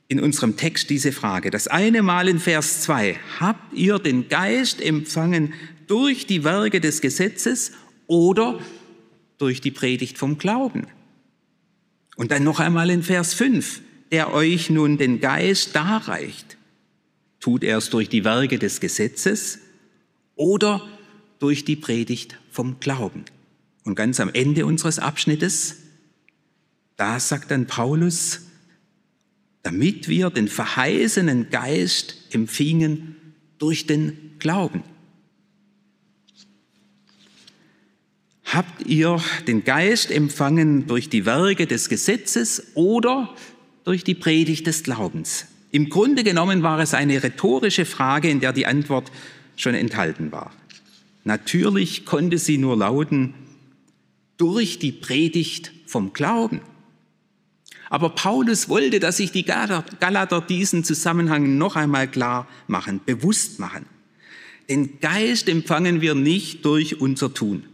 in 0.07 0.21
unserem 0.21 0.55
Text 0.55 0.89
diese 0.89 1.11
Frage. 1.11 1.51
Das 1.51 1.67
eine 1.67 2.01
Mal 2.01 2.29
in 2.29 2.39
Vers 2.39 2.79
2. 2.83 3.19
Habt 3.41 3.73
ihr 3.73 3.99
den 3.99 4.29
Geist 4.29 4.79
empfangen 4.81 5.53
durch 5.87 6.27
die 6.27 6.45
Werke 6.45 6.79
des 6.79 7.01
Gesetzes 7.01 7.73
oder 8.07 8.61
durch 9.37 9.59
die 9.59 9.71
Predigt 9.71 10.17
vom 10.17 10.37
Glauben? 10.37 10.87
Und 12.15 12.31
dann 12.31 12.45
noch 12.45 12.61
einmal 12.61 12.89
in 12.89 13.03
Vers 13.03 13.33
5. 13.33 13.81
Der 14.13 14.33
euch 14.33 14.69
nun 14.69 14.97
den 14.97 15.19
Geist 15.19 15.75
darreicht. 15.75 16.55
Tut 17.41 17.65
er 17.65 17.79
es 17.79 17.89
durch 17.89 18.07
die 18.07 18.23
Werke 18.23 18.59
des 18.59 18.79
Gesetzes 18.79 19.59
oder 20.35 20.87
durch 21.39 21.65
die 21.65 21.75
Predigt 21.75 22.37
vom 22.51 22.79
Glauben? 22.79 23.25
Und 23.83 23.95
ganz 23.95 24.19
am 24.19 24.29
Ende 24.33 24.65
unseres 24.65 24.99
Abschnittes, 24.99 25.77
da 26.95 27.19
sagt 27.19 27.51
dann 27.51 27.65
Paulus, 27.65 28.41
damit 29.63 30.07
wir 30.07 30.29
den 30.29 30.47
verheißenen 30.47 31.49
Geist 31.49 32.15
empfingen 32.31 33.15
durch 33.57 33.87
den 33.87 34.35
Glauben. 34.39 34.83
Habt 38.45 38.87
ihr 38.87 39.21
den 39.47 39.63
Geist 39.63 40.09
empfangen 40.09 40.87
durch 40.87 41.09
die 41.09 41.25
Werke 41.25 41.67
des 41.67 41.87
Gesetzes 41.87 42.71
oder 42.73 43.35
durch 43.83 44.03
die 44.03 44.15
Predigt 44.15 44.65
des 44.65 44.81
Glaubens? 44.81 45.45
Im 45.71 45.89
Grunde 45.89 46.23
genommen 46.23 46.63
war 46.63 46.79
es 46.79 46.95
eine 46.95 47.21
rhetorische 47.21 47.85
Frage, 47.85 48.29
in 48.29 48.39
der 48.39 48.53
die 48.53 48.65
Antwort 48.65 49.11
schon 49.55 49.75
enthalten 49.75 50.31
war. 50.31 50.51
Natürlich 51.23 52.05
konnte 52.05 52.37
sie 52.37 52.57
nur 52.57 52.77
lauten, 52.77 53.33
durch 54.37 54.79
die 54.79 54.91
Predigt 54.91 55.71
vom 55.85 56.13
Glauben. 56.13 56.61
Aber 57.89 58.09
Paulus 58.09 58.69
wollte, 58.69 58.99
dass 58.99 59.17
sich 59.17 59.31
die 59.31 59.43
Galater 59.43 60.41
diesen 60.41 60.83
Zusammenhang 60.83 61.57
noch 61.57 61.75
einmal 61.75 62.07
klar 62.07 62.47
machen, 62.67 63.01
bewusst 63.05 63.59
machen. 63.59 63.85
Den 64.69 64.99
Geist 64.99 65.49
empfangen 65.49 65.99
wir 65.99 66.13
nicht 66.13 66.63
durch 66.63 67.01
unser 67.01 67.33
Tun, 67.33 67.65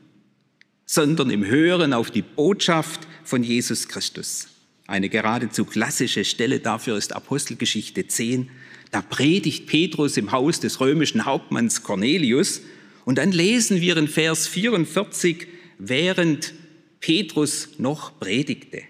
sondern 0.86 1.30
im 1.30 1.46
Hören 1.46 1.92
auf 1.94 2.10
die 2.10 2.22
Botschaft 2.22 3.06
von 3.26 3.44
Jesus 3.44 3.90
Christus. 3.90 4.48
Eine 4.88 5.10
geradezu 5.10 5.66
klassische 5.66 6.24
Stelle 6.24 6.60
dafür 6.60 6.96
ist 6.96 7.14
Apostelgeschichte 7.14 8.08
10. 8.08 8.50
Da 8.92 9.02
predigt 9.02 9.68
Petrus 9.68 10.16
im 10.16 10.32
Haus 10.32 10.62
des 10.62 10.80
römischen 10.80 11.26
Hauptmanns 11.26 11.84
Cornelius 11.84 12.62
und 13.06 13.20
dann 13.20 13.32
lesen 13.32 13.82
wir 13.82 13.98
in 13.98 14.08
Vers 14.08 14.48
44, 14.48 15.48
während 15.78 16.54
Petrus 17.00 17.70
noch 17.78 18.20
predigte, 18.20 18.82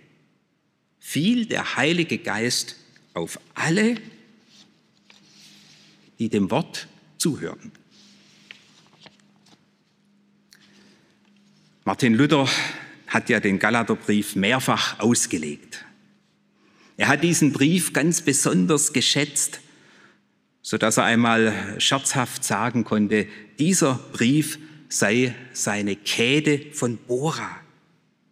fiel 1.00 1.46
der 1.46 1.76
Heilige 1.76 2.18
Geist 2.18 2.78
auf 3.14 3.40
alle, 3.54 3.96
die 6.18 6.30
dem 6.30 6.50
Wort 6.50 6.88
zuhörten. 7.18 7.72
Martin 11.84 12.16
Luther 12.16 12.50
hat 13.08 13.30
ja 13.30 13.40
den 13.40 13.60
Galaterbrief 13.60 14.36
mehrfach 14.36 15.00
ausgelegt. 15.00 15.86
Er 16.98 17.10
hat 17.10 17.24
diesen 17.24 17.52
Brief 17.52 17.94
ganz 17.94 18.22
besonders 18.22 18.94
geschätzt, 18.94 19.60
so 20.62 20.78
dass 20.78 20.98
er 20.98 21.04
einmal 21.04 21.76
scherzhaft 21.80 22.44
sagen 22.44 22.86
konnte, 22.86 23.28
dieser 23.60 24.00
Brief 24.14 24.60
sei 24.90 25.36
seine 25.54 25.96
Käde 25.96 26.68
von 26.74 26.98
Bora. 26.98 27.50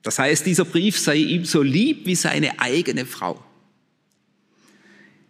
Das 0.02 0.20
heißt, 0.20 0.46
dieser 0.46 0.66
Brief 0.66 1.00
sei 1.00 1.16
ihm 1.16 1.46
so 1.46 1.62
lieb 1.62 2.06
wie 2.06 2.16
seine 2.16 2.60
eigene 2.60 3.06
Frau. 3.06 3.44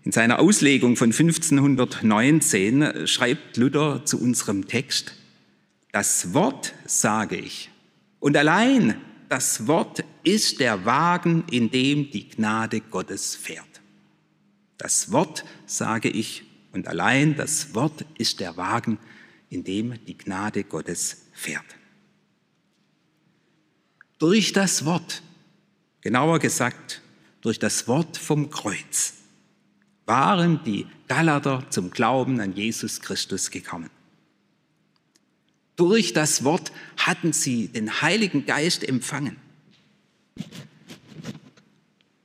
In 0.04 0.12
seiner 0.12 0.40
Auslegung 0.40 0.96
von 0.98 1.12
1519 1.12 3.08
schreibt 3.08 3.56
Luther 3.58 4.04
zu 4.06 4.20
unserem 4.20 4.68
Text, 4.68 5.14
das 5.92 6.34
Wort 6.34 6.74
sage 6.86 7.38
ich. 7.38 7.70
Und 8.20 8.36
allein 8.36 8.96
das 9.30 9.68
Wort 9.68 10.04
ist 10.24 10.60
der 10.60 10.86
Wagen, 10.86 11.44
in 11.52 11.72
dem 11.72 12.12
die 12.12 12.28
Gnade 12.30 12.82
Gottes 12.82 13.36
fährt. 13.36 13.82
Das 14.78 15.12
Wort, 15.12 15.46
sage 15.66 16.10
ich, 16.10 16.44
und 16.72 16.88
allein 16.88 17.36
das 17.36 17.74
Wort 17.74 18.06
ist 18.18 18.40
der 18.40 18.58
Wagen, 18.58 18.98
in 19.54 19.64
dem 19.64 20.04
die 20.06 20.18
Gnade 20.18 20.64
Gottes 20.64 21.28
fährt. 21.32 21.66
Durch 24.18 24.52
das 24.52 24.86
Wort, 24.86 25.22
genauer 26.02 26.40
gesagt, 26.40 27.02
durch 27.42 27.60
das 27.60 27.88
Wort 27.88 28.18
vom 28.18 28.50
Kreuz, 28.50 29.14
waren 30.06 30.64
die 30.64 30.88
Galater 31.08 31.66
zum 31.70 31.92
Glauben 31.92 32.40
an 32.40 32.54
Jesus 32.54 33.02
Christus 33.02 33.52
gekommen. 33.52 33.90
Durch 35.76 36.14
das 36.14 36.44
Wort 36.44 36.72
hatten 36.98 37.34
sie 37.34 37.68
den 37.68 38.02
Heiligen 38.02 38.46
Geist 38.46 38.84
empfangen. 38.84 39.38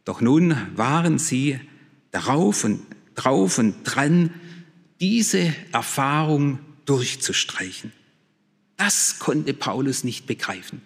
Doch 0.05 0.21
nun 0.21 0.57
waren 0.77 1.19
sie 1.19 1.61
darauf 2.11 2.65
und, 2.65 2.87
drauf 3.15 3.59
und 3.59 3.85
dran, 3.85 4.33
diese 5.01 5.55
Erfahrung 5.73 6.59
durchzustreichen. 6.89 7.93
Das 8.77 9.19
konnte 9.19 9.53
Paulus 9.55 10.05
nicht 10.05 10.27
begreifen. 10.27 10.83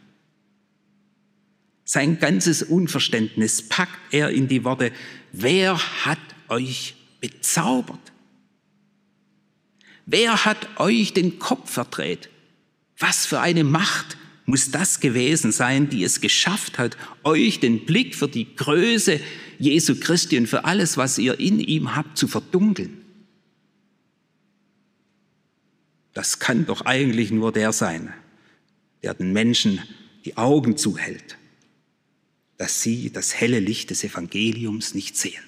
Sein 1.85 2.19
ganzes 2.19 2.63
Unverständnis 2.63 3.69
packt 3.69 3.99
er 4.13 4.31
in 4.31 4.49
die 4.49 4.65
Worte, 4.65 4.93
wer 5.33 5.79
hat 6.05 6.19
euch 6.49 6.95
bezaubert? 7.21 8.01
Wer 10.07 10.45
hat 10.45 10.81
euch 10.81 11.13
den 11.13 11.39
Kopf 11.39 11.71
verdreht? 11.71 12.29
Was 12.99 13.27
für 13.27 13.41
eine 13.41 13.63
Macht 13.63 14.17
muss 14.47 14.71
das 14.71 15.01
gewesen 15.01 15.53
sein, 15.53 15.89
die 15.89 16.03
es 16.03 16.21
geschafft 16.21 16.79
hat, 16.79 16.97
euch 17.23 17.61
den 17.61 17.85
Blick 17.85 18.15
für 18.15 18.29
die 18.29 18.57
Größe 18.57 19.21
Jesu 19.59 19.95
Christi 20.01 20.39
und 20.39 20.49
für 20.49 20.65
alles, 20.65 20.97
was 20.97 21.19
ihr 21.19 21.39
in 21.39 21.61
ihm 21.61 21.95
habt, 21.95 22.19
zu 22.19 22.27
verdunkeln. 22.27 23.02
Das 26.13 26.39
kann 26.39 26.67
doch 26.67 26.83
eigentlich 26.83 27.31
nur 27.31 27.53
der 27.53 27.73
sein, 27.73 28.13
der 29.03 29.15
den 29.15 29.33
Menschen 29.33 29.81
die 30.25 30.37
Augen 30.37 30.77
zuhält, 30.77 31.39
dass 32.59 32.83
sie 32.83 33.11
das 33.11 33.35
helle 33.35 33.61
Licht 33.61 33.91
des 33.91 34.05
Evangeliums 34.05 34.95
nicht 34.95 35.17
sehen. 35.17 35.43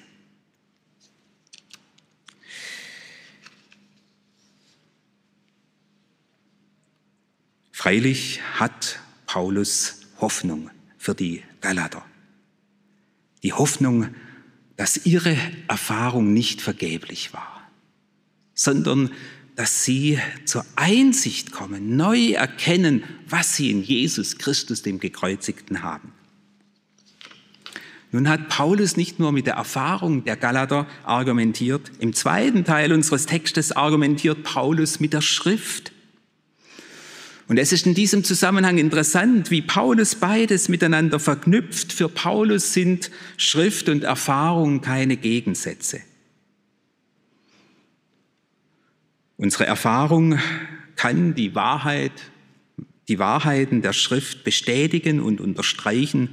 Freilich 7.70 8.40
hat 8.54 8.98
Paulus 9.26 10.00
Hoffnung 10.18 10.70
für 10.96 11.14
die 11.14 11.42
Galater. 11.60 12.02
Die 13.42 13.52
Hoffnung, 13.52 14.14
dass 14.76 15.04
ihre 15.04 15.36
Erfahrung 15.68 16.32
nicht 16.32 16.62
vergeblich 16.62 17.34
war, 17.34 17.70
sondern 18.54 19.10
dass 19.56 19.84
sie 19.84 20.18
zur 20.44 20.64
Einsicht 20.76 21.52
kommen, 21.52 21.96
neu 21.96 22.32
erkennen, 22.32 23.04
was 23.28 23.56
sie 23.56 23.70
in 23.70 23.82
Jesus 23.82 24.38
Christus, 24.38 24.82
dem 24.82 24.98
Gekreuzigten, 24.98 25.82
haben. 25.82 26.12
Nun 28.10 28.28
hat 28.28 28.48
Paulus 28.48 28.96
nicht 28.96 29.18
nur 29.18 29.32
mit 29.32 29.46
der 29.46 29.54
Erfahrung 29.54 30.24
der 30.24 30.36
Galater 30.36 30.86
argumentiert, 31.04 31.90
im 31.98 32.12
zweiten 32.12 32.64
Teil 32.64 32.92
unseres 32.92 33.26
Textes 33.26 33.72
argumentiert 33.72 34.44
Paulus 34.44 35.00
mit 35.00 35.12
der 35.12 35.20
Schrift, 35.20 35.92
und 37.46 37.58
es 37.58 37.72
ist 37.72 37.86
in 37.86 37.94
diesem 37.94 38.24
Zusammenhang 38.24 38.78
interessant, 38.78 39.50
wie 39.50 39.60
Paulus 39.60 40.14
beides 40.14 40.68
miteinander 40.68 41.20
verknüpft. 41.20 41.92
Für 41.92 42.08
Paulus 42.08 42.72
sind 42.72 43.10
Schrift 43.36 43.88
und 43.90 44.02
Erfahrung 44.02 44.80
keine 44.80 45.16
Gegensätze. 45.16 46.00
Unsere 49.44 49.66
Erfahrung 49.66 50.38
kann 50.96 51.34
die 51.34 51.54
Wahrheit, 51.54 52.12
die 53.08 53.18
Wahrheiten 53.18 53.82
der 53.82 53.92
Schrift 53.92 54.42
bestätigen 54.42 55.20
und 55.20 55.38
unterstreichen. 55.38 56.32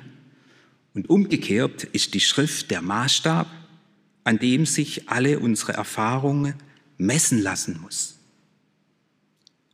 Und 0.94 1.10
umgekehrt 1.10 1.84
ist 1.84 2.14
die 2.14 2.22
Schrift 2.22 2.72
der 2.72 2.82
Maßstab, 2.82 3.48
an 4.24 4.40
dem 4.40 4.66
sich 4.66 5.10
alle 5.10 5.40
unsere 5.40 5.74
Erfahrungen 5.74 6.54
messen 6.98 7.42
lassen 7.42 7.82
muss. 7.82 8.16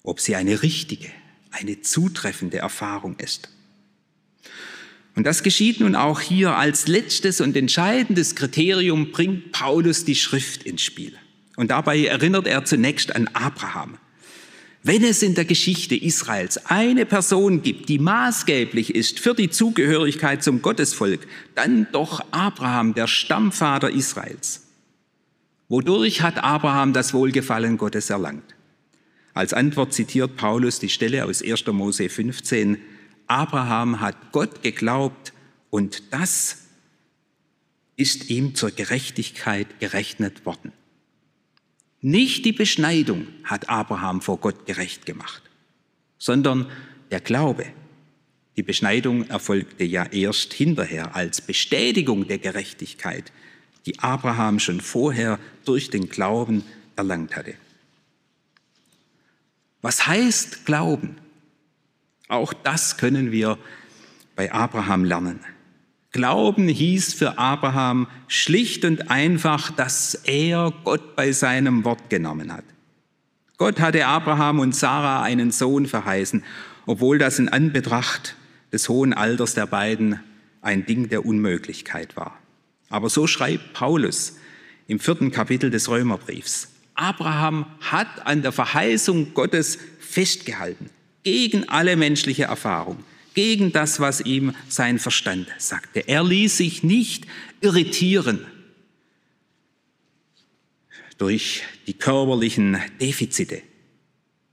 Ob 0.01 0.19
sie 0.19 0.35
eine 0.35 0.63
richtige, 0.63 1.09
eine 1.51 1.81
zutreffende 1.81 2.57
Erfahrung 2.57 3.19
ist. 3.19 3.49
Und 5.13 5.25
das 5.27 5.43
geschieht 5.43 5.79
nun 5.79 5.95
auch 5.95 6.21
hier 6.21 6.55
als 6.55 6.87
letztes 6.87 7.39
und 7.39 7.55
entscheidendes 7.55 8.33
Kriterium, 8.35 9.11
bringt 9.11 9.51
Paulus 9.51 10.05
die 10.05 10.15
Schrift 10.15 10.63
ins 10.63 10.81
Spiel. 10.81 11.15
Und 11.57 11.71
dabei 11.71 12.05
erinnert 12.05 12.47
er 12.47 12.63
zunächst 12.63 13.13
an 13.13 13.27
Abraham. 13.33 13.97
Wenn 14.83 15.03
es 15.03 15.23
in 15.23 15.35
der 15.35 15.43
Geschichte 15.43 15.95
Israels 15.95 16.65
eine 16.67 17.05
Person 17.05 17.61
gibt, 17.63 17.89
die 17.89 17.99
maßgeblich 17.99 18.95
ist 18.95 19.19
für 19.19 19.33
die 19.33 19.49
Zugehörigkeit 19.49 20.43
zum 20.43 20.61
Gottesvolk, 20.61 21.27
dann 21.55 21.87
doch 21.91 22.23
Abraham, 22.31 22.93
der 22.93 23.07
Stammvater 23.07 23.89
Israels. 23.89 24.63
Wodurch 25.67 26.21
hat 26.21 26.41
Abraham 26.43 26.93
das 26.93 27.13
Wohlgefallen 27.13 27.77
Gottes 27.77 28.09
erlangt? 28.09 28.55
Als 29.33 29.53
Antwort 29.53 29.93
zitiert 29.93 30.37
Paulus 30.37 30.79
die 30.79 30.89
Stelle 30.89 31.25
aus 31.25 31.41
1. 31.41 31.65
Mose 31.67 32.07
15. 32.07 32.77
Abraham 33.25 33.99
hat 33.99 34.31
Gott 34.31 34.61
geglaubt 34.61 35.33
und 35.69 36.13
das 36.13 36.59
ist 37.97 38.29
ihm 38.29 38.55
zur 38.55 38.71
Gerechtigkeit 38.71 39.79
gerechnet 39.79 40.45
worden. 40.45 40.71
Nicht 42.01 42.45
die 42.45 42.51
Beschneidung 42.51 43.27
hat 43.43 43.69
Abraham 43.69 44.21
vor 44.21 44.37
Gott 44.37 44.65
gerecht 44.65 45.05
gemacht, 45.05 45.41
sondern 46.17 46.69
der 47.11 47.19
Glaube. 47.19 47.65
Die 48.55 48.63
Beschneidung 48.63 49.27
erfolgte 49.29 49.83
ja 49.83 50.05
erst 50.05 50.53
hinterher 50.53 51.15
als 51.15 51.41
Bestätigung 51.41 52.27
der 52.27 52.37
Gerechtigkeit, 52.37 53.31
die 53.85 53.99
Abraham 53.99 54.59
schon 54.59 54.81
vorher 54.81 55.39
durch 55.65 55.89
den 55.89 56.09
Glauben 56.09 56.63
erlangt 56.95 57.35
hatte. 57.35 57.55
Was 59.81 60.07
heißt 60.07 60.65
Glauben? 60.65 61.17
Auch 62.27 62.53
das 62.53 62.97
können 62.97 63.31
wir 63.31 63.57
bei 64.35 64.51
Abraham 64.51 65.03
lernen. 65.03 65.39
Glauben 66.11 66.67
hieß 66.67 67.13
für 67.13 67.37
Abraham 67.37 68.07
schlicht 68.27 68.85
und 68.85 69.11
einfach, 69.11 69.71
dass 69.71 70.15
er 70.23 70.73
Gott 70.83 71.15
bei 71.15 71.31
seinem 71.31 71.83
Wort 71.83 72.09
genommen 72.09 72.53
hat. 72.53 72.63
Gott 73.57 73.79
hatte 73.79 74.05
Abraham 74.05 74.59
und 74.59 74.75
Sarah 74.75 75.23
einen 75.23 75.51
Sohn 75.51 75.85
verheißen, 75.85 76.43
obwohl 76.85 77.17
das 77.17 77.39
in 77.39 77.49
Anbetracht 77.49 78.35
des 78.71 78.87
hohen 78.87 79.13
Alters 79.13 79.53
der 79.53 79.65
beiden 79.65 80.19
ein 80.61 80.85
Ding 80.85 81.09
der 81.09 81.25
Unmöglichkeit 81.25 82.15
war. 82.15 82.37
Aber 82.89 83.09
so 83.09 83.27
schreibt 83.27 83.73
Paulus 83.73 84.37
im 84.87 84.99
vierten 84.99 85.31
Kapitel 85.31 85.69
des 85.69 85.89
Römerbriefs. 85.89 86.69
Abraham 86.95 87.65
hat 87.81 88.25
an 88.25 88.41
der 88.41 88.51
Verheißung 88.51 89.33
Gottes 89.33 89.77
festgehalten, 89.99 90.89
gegen 91.23 91.67
alle 91.67 91.95
menschliche 91.97 92.45
Erfahrung 92.45 93.03
gegen 93.37 93.71
das, 93.71 93.99
was 93.99 94.21
ihm 94.21 94.55
sein 94.67 94.97
Verstand 94.97 95.47
sagte. 95.59 95.99
Er 96.07 96.23
ließ 96.23 96.57
sich 96.57 96.81
nicht 96.81 97.27
irritieren 97.61 98.43
durch 101.19 101.61
die 101.85 101.93
körperlichen 101.93 102.79
Defizite, 102.99 103.61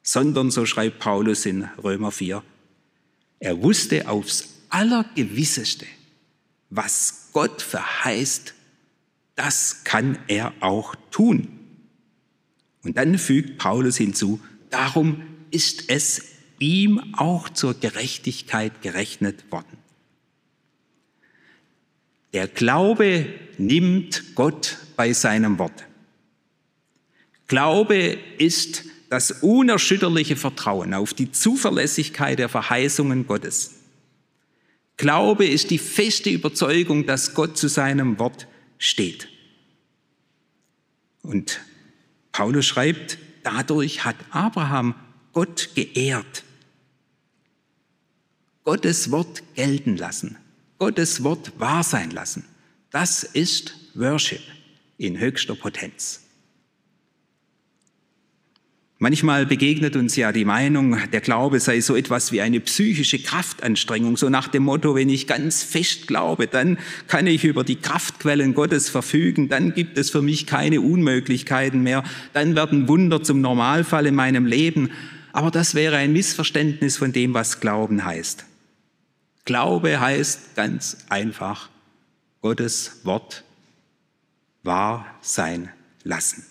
sondern, 0.03 0.51
so 0.51 0.67
schreibt 0.67 0.99
Paulus 0.99 1.47
in 1.47 1.65
Römer 1.83 2.11
4, 2.11 2.43
er 3.39 3.63
wusste 3.63 4.07
aufs 4.07 4.51
Allergewisseste, 4.69 5.87
was 6.69 7.31
Gott 7.33 7.63
verheißt, 7.63 8.53
das 9.35 9.85
kann 9.85 10.19
er 10.29 10.53
auch 10.61 10.95
tun. 11.11 11.49
Und 12.83 12.99
dann 12.99 13.17
fügt 13.17 13.57
Paulus 13.57 13.97
hinzu, 13.97 14.43
darum 14.69 15.23
ist 15.51 15.89
es 15.89 16.34
ihm 16.59 17.15
auch 17.17 17.49
zur 17.49 17.75
Gerechtigkeit 17.75 18.83
gerechnet 18.83 19.51
worden. 19.51 19.79
Der 22.33 22.49
Glaube 22.49 23.27
nimmt 23.59 24.35
Gott 24.35 24.79
bei 24.97 25.13
seinem 25.13 25.59
Wort. 25.59 25.85
Glaube 27.47 28.19
ist 28.39 28.85
das 29.11 29.31
unerschütterliche 29.43 30.35
Vertrauen 30.35 30.95
auf 30.95 31.15
die 31.15 31.31
Zuverlässigkeit 31.31 32.39
der 32.39 32.49
Verheißungen 32.49 33.27
Gottes. 33.27 33.77
Glaube 34.97 35.47
ist 35.47 35.71
die 35.71 35.79
feste 35.79 36.31
Überzeugung, 36.31 37.07
dass 37.07 37.35
Gott 37.35 37.57
zu 37.57 37.69
seinem 37.69 38.19
Wort 38.19 38.49
steht. 38.79 39.29
Und 41.23 41.61
Paulus 42.33 42.67
schreibt, 42.67 43.19
dadurch 43.45 44.05
hat 44.05 44.17
Abraham 44.31 44.95
Gott 45.35 45.71
geehrt. 45.75 46.45
Gottes 48.65 49.11
Wort 49.11 49.43
gelten 49.57 49.97
lassen, 49.97 50.39
Gottes 50.79 51.23
Wort 51.23 51.53
wahr 51.59 51.83
sein 51.83 52.11
lassen. 52.13 52.45
Das 52.91 53.25
ist 53.25 53.75
Worship 53.95 54.41
in 54.97 55.19
höchster 55.19 55.55
Potenz. 55.55 56.21
Manchmal 58.99 59.45
begegnet 59.45 59.97
uns 59.97 60.15
ja 60.15 60.31
die 60.31 60.45
Meinung, 60.45 60.97
der 61.13 61.21
Glaube 61.21 61.59
sei 61.59 61.81
so 61.81 61.97
etwas 61.97 62.31
wie 62.31 62.41
eine 62.41 62.61
psychische 62.61 63.19
Kraftanstrengung, 63.19 64.17
so 64.17 64.31
nach 64.31 64.49
dem 64.49 64.63
Motto, 64.63 64.95
wenn 64.95 65.09
ich 65.09 65.27
ganz 65.27 65.65
fest 65.65 66.07
glaube, 66.07 66.47
dann 66.47 66.79
kann 67.09 67.27
ich 67.27 67.45
über 67.45 67.65
die 67.65 67.77
Kraftquellen 67.77 68.55
Gottes 68.55 68.89
verfügen, 68.89 69.49
dann 69.49 69.75
gibt 69.75 69.99
es 69.99 70.11
für 70.11 70.23
mich 70.23 70.47
keine 70.47 70.81
Unmöglichkeiten 70.81 71.83
mehr, 71.83 72.05
dann 72.33 72.55
werden 72.55 72.89
Wunder 72.89 73.23
zum 73.23 73.41
Normalfall 73.41 74.07
in 74.07 74.15
meinem 74.15 74.47
Leben. 74.47 74.91
Aber 75.35 75.51
das 75.51 75.75
wäre 75.75 75.97
ein 75.97 76.13
Missverständnis 76.13 76.97
von 76.97 77.11
dem, 77.11 77.35
was 77.35 77.59
Glauben 77.59 78.05
heißt. 78.05 78.45
Glaube 79.45 79.99
heißt 79.99 80.55
ganz 80.55 80.99
einfach, 81.09 81.71
Gottes 82.41 83.01
Wort 83.03 83.43
wahr 84.63 85.13
sein 85.23 85.71
lassen. 86.05 86.47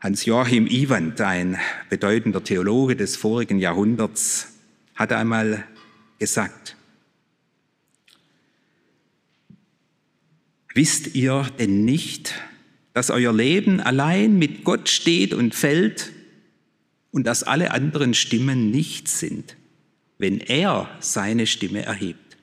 Hans-Joachim 0.00 0.66
Iwand, 0.66 1.18
ein 1.22 1.58
bedeutender 1.88 2.44
Theologe 2.44 2.94
des 2.94 3.16
vorigen 3.16 3.58
Jahrhunderts, 3.58 4.48
hat 4.94 5.14
einmal 5.14 5.64
gesagt, 6.18 6.76
wisst 10.74 11.14
ihr 11.14 11.46
denn 11.58 11.86
nicht, 11.86 12.34
dass 12.92 13.10
euer 13.10 13.32
Leben 13.32 13.80
allein 13.80 14.38
mit 14.38 14.64
Gott 14.64 14.88
steht 14.88 15.34
und 15.34 15.54
fällt 15.54 16.12
und 17.10 17.26
dass 17.26 17.42
alle 17.42 17.70
anderen 17.70 18.14
Stimmen 18.14 18.70
nichts 18.70 19.20
sind, 19.20 19.56
wenn 20.18 20.40
er 20.40 20.90
seine 21.00 21.46
Stimme 21.46 21.82
erhebt. 21.82 22.36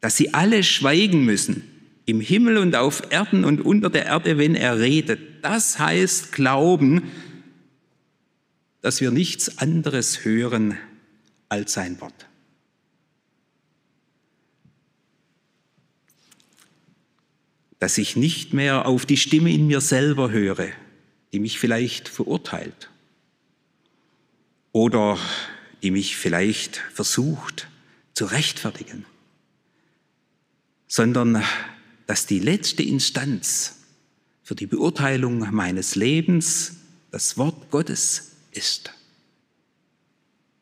Dass 0.00 0.16
sie 0.16 0.34
alle 0.34 0.62
schweigen 0.62 1.24
müssen, 1.24 1.62
im 2.06 2.20
Himmel 2.20 2.58
und 2.58 2.76
auf 2.76 3.02
Erden 3.10 3.44
und 3.44 3.60
unter 3.60 3.90
der 3.90 4.06
Erde, 4.06 4.38
wenn 4.38 4.54
er 4.54 4.78
redet. 4.78 5.20
Das 5.42 5.78
heißt 5.78 6.32
Glauben, 6.32 7.10
dass 8.80 9.00
wir 9.00 9.10
nichts 9.10 9.58
anderes 9.58 10.24
hören 10.24 10.78
als 11.48 11.72
sein 11.72 12.00
Wort. 12.00 12.26
Dass 17.78 17.98
ich 17.98 18.16
nicht 18.16 18.54
mehr 18.54 18.86
auf 18.86 19.06
die 19.06 19.16
Stimme 19.16 19.52
in 19.52 19.66
mir 19.66 19.80
selber 19.80 20.30
höre, 20.30 20.68
die 21.32 21.38
mich 21.38 21.58
vielleicht 21.58 22.08
verurteilt 22.08 22.90
oder 24.72 25.18
die 25.82 25.90
mich 25.90 26.16
vielleicht 26.16 26.76
versucht 26.92 27.68
zu 28.14 28.24
rechtfertigen, 28.26 29.04
sondern 30.88 31.42
dass 32.06 32.26
die 32.26 32.38
letzte 32.38 32.82
Instanz 32.82 33.76
für 34.42 34.54
die 34.54 34.66
Beurteilung 34.66 35.52
meines 35.52 35.96
Lebens 35.96 36.76
das 37.10 37.36
Wort 37.36 37.70
Gottes 37.70 38.32
ist, 38.52 38.92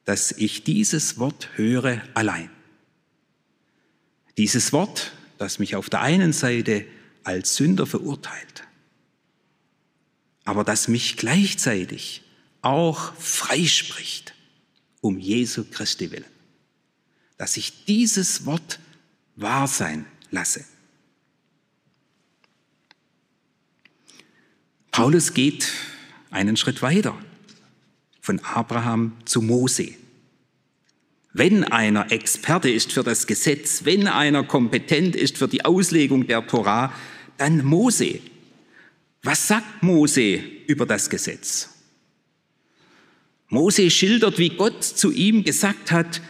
dass 0.05 0.33
ich 0.33 0.65
dieses 0.65 1.19
Wort 1.19 1.51
höre 1.57 2.03
allein. 2.15 2.51
Dieses 4.37 4.73
Wort, 4.73 5.13
das 5.39 5.59
mich 5.59 5.77
auf 5.77 5.91
der 5.91 6.01
einen 6.01 6.33
Seite 6.33 6.87
als 7.25 7.57
Sünder 7.57 7.87
verurteilt, 7.87 8.65
aber 10.45 10.65
das 10.65 10.89
mich 10.89 11.17
gleichzeitig 11.17 12.23
auch 12.63 13.15
freispricht, 13.17 14.35
um 15.01 15.19
Jesu 15.19 15.65
Christi 15.71 16.11
willen. 16.11 16.25
Dass 17.37 17.57
ich 17.57 17.85
dieses 17.85 18.47
Wort 18.47 18.79
wahr 19.37 19.67
sein 19.67 20.07
lasse. 20.31 20.65
Paulus 24.91 25.35
geht 25.35 25.73
einen 26.31 26.57
Schritt 26.57 26.81
weiter, 26.81 27.19
von 28.21 28.39
Abraham 28.41 29.13
zu 29.25 29.43
Mose. 29.43 29.95
Wenn 31.33 31.65
einer 31.65 32.13
Experte 32.13 32.71
ist 32.71 32.93
für 32.93 33.03
das 33.03 33.27
Gesetz, 33.27 33.85
wenn 33.85 34.07
einer 34.07 34.45
kompetent 34.45 35.17
ist 35.17 35.37
für 35.37 35.49
die 35.49 35.65
Auslegung 35.65 36.29
der 36.29 36.47
Torah, 36.47 36.93
dann 37.39 37.65
Mose. 37.65 38.21
Was 39.23 39.49
sagt 39.49 39.83
Mose 39.83 40.41
über 40.67 40.87
das 40.87 41.09
Gesetz? 41.09 41.71
Mose 43.49 43.91
schildert, 43.91 44.39
wie 44.39 44.51
Gott 44.51 44.83
zu 44.83 45.13
ihm 45.13 45.45
gesagt 45.45 45.93
hat, 45.93 46.21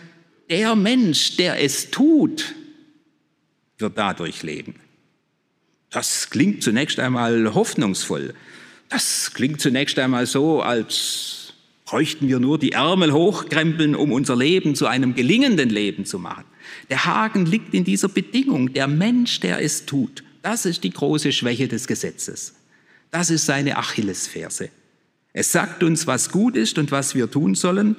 der 0.50 0.76
Mensch, 0.76 1.36
der 1.36 1.62
es 1.62 1.90
tut, 1.90 2.54
wird 3.78 3.96
dadurch 3.96 4.42
leben. 4.42 4.74
Das 5.90 6.30
klingt 6.30 6.62
zunächst 6.62 6.98
einmal 6.98 7.54
hoffnungsvoll. 7.54 8.34
Das 8.88 9.32
klingt 9.32 9.60
zunächst 9.60 9.98
einmal 9.98 10.26
so, 10.26 10.60
als 10.60 11.54
bräuchten 11.84 12.28
wir 12.28 12.40
nur 12.40 12.58
die 12.58 12.72
Ärmel 12.72 13.12
hochkrempeln, 13.12 13.94
um 13.94 14.12
unser 14.12 14.36
Leben 14.36 14.74
zu 14.74 14.86
einem 14.86 15.14
gelingenden 15.14 15.70
Leben 15.70 16.04
zu 16.04 16.18
machen. 16.18 16.44
Der 16.90 17.04
Haken 17.04 17.46
liegt 17.46 17.74
in 17.74 17.84
dieser 17.84 18.08
Bedingung. 18.08 18.72
Der 18.72 18.88
Mensch, 18.88 19.40
der 19.40 19.62
es 19.62 19.86
tut, 19.86 20.24
das 20.44 20.66
ist 20.66 20.84
die 20.84 20.90
große 20.90 21.32
Schwäche 21.32 21.68
des 21.68 21.86
Gesetzes. 21.86 22.54
Das 23.10 23.30
ist 23.30 23.46
seine 23.46 23.78
Achillesferse. 23.78 24.68
Es 25.32 25.50
sagt 25.50 25.82
uns, 25.82 26.06
was 26.06 26.30
gut 26.30 26.54
ist 26.54 26.76
und 26.76 26.90
was 26.90 27.14
wir 27.14 27.30
tun 27.30 27.54
sollen, 27.54 27.96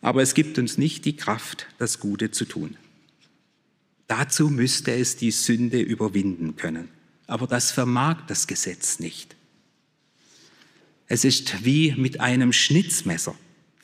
aber 0.00 0.20
es 0.20 0.34
gibt 0.34 0.58
uns 0.58 0.78
nicht 0.78 1.04
die 1.04 1.16
Kraft, 1.16 1.68
das 1.78 2.00
Gute 2.00 2.32
zu 2.32 2.44
tun. 2.44 2.76
Dazu 4.08 4.48
müsste 4.48 4.92
es 4.92 5.16
die 5.16 5.30
Sünde 5.30 5.80
überwinden 5.80 6.56
können. 6.56 6.88
Aber 7.28 7.46
das 7.46 7.70
vermag 7.70 8.26
das 8.26 8.48
Gesetz 8.48 8.98
nicht. 8.98 9.36
Es 11.06 11.24
ist 11.24 11.64
wie 11.64 11.94
mit 11.96 12.20
einem 12.20 12.52
Schnitzmesser. 12.52 13.36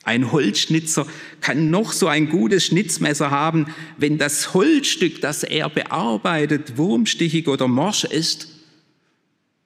Ein 0.03 0.31
Holzschnitzer 0.31 1.07
kann 1.39 1.69
noch 1.69 1.93
so 1.93 2.07
ein 2.07 2.29
gutes 2.29 2.65
Schnitzmesser 2.65 3.31
haben, 3.31 3.73
wenn 3.97 4.17
das 4.17 4.53
Holzstück, 4.53 5.21
das 5.21 5.43
er 5.43 5.69
bearbeitet, 5.69 6.77
wurmstichig 6.77 7.47
oder 7.47 7.67
morsch 7.67 8.03
ist, 8.03 8.49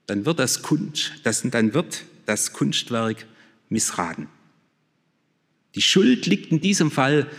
dann 0.06 0.26
wird 0.26 0.40
das, 0.40 0.62
Kunst, 0.62 1.14
das, 1.24 1.42
dann 1.42 1.74
wird 1.74 2.04
das 2.26 2.54
Kunstwerk 2.54 3.26
missraten. 3.70 4.28
Die 5.76 5.82
Schuld 5.82 6.26
liegt 6.28 6.52
in 6.52 6.62
diesem 6.62 6.92
Fall 6.92 7.30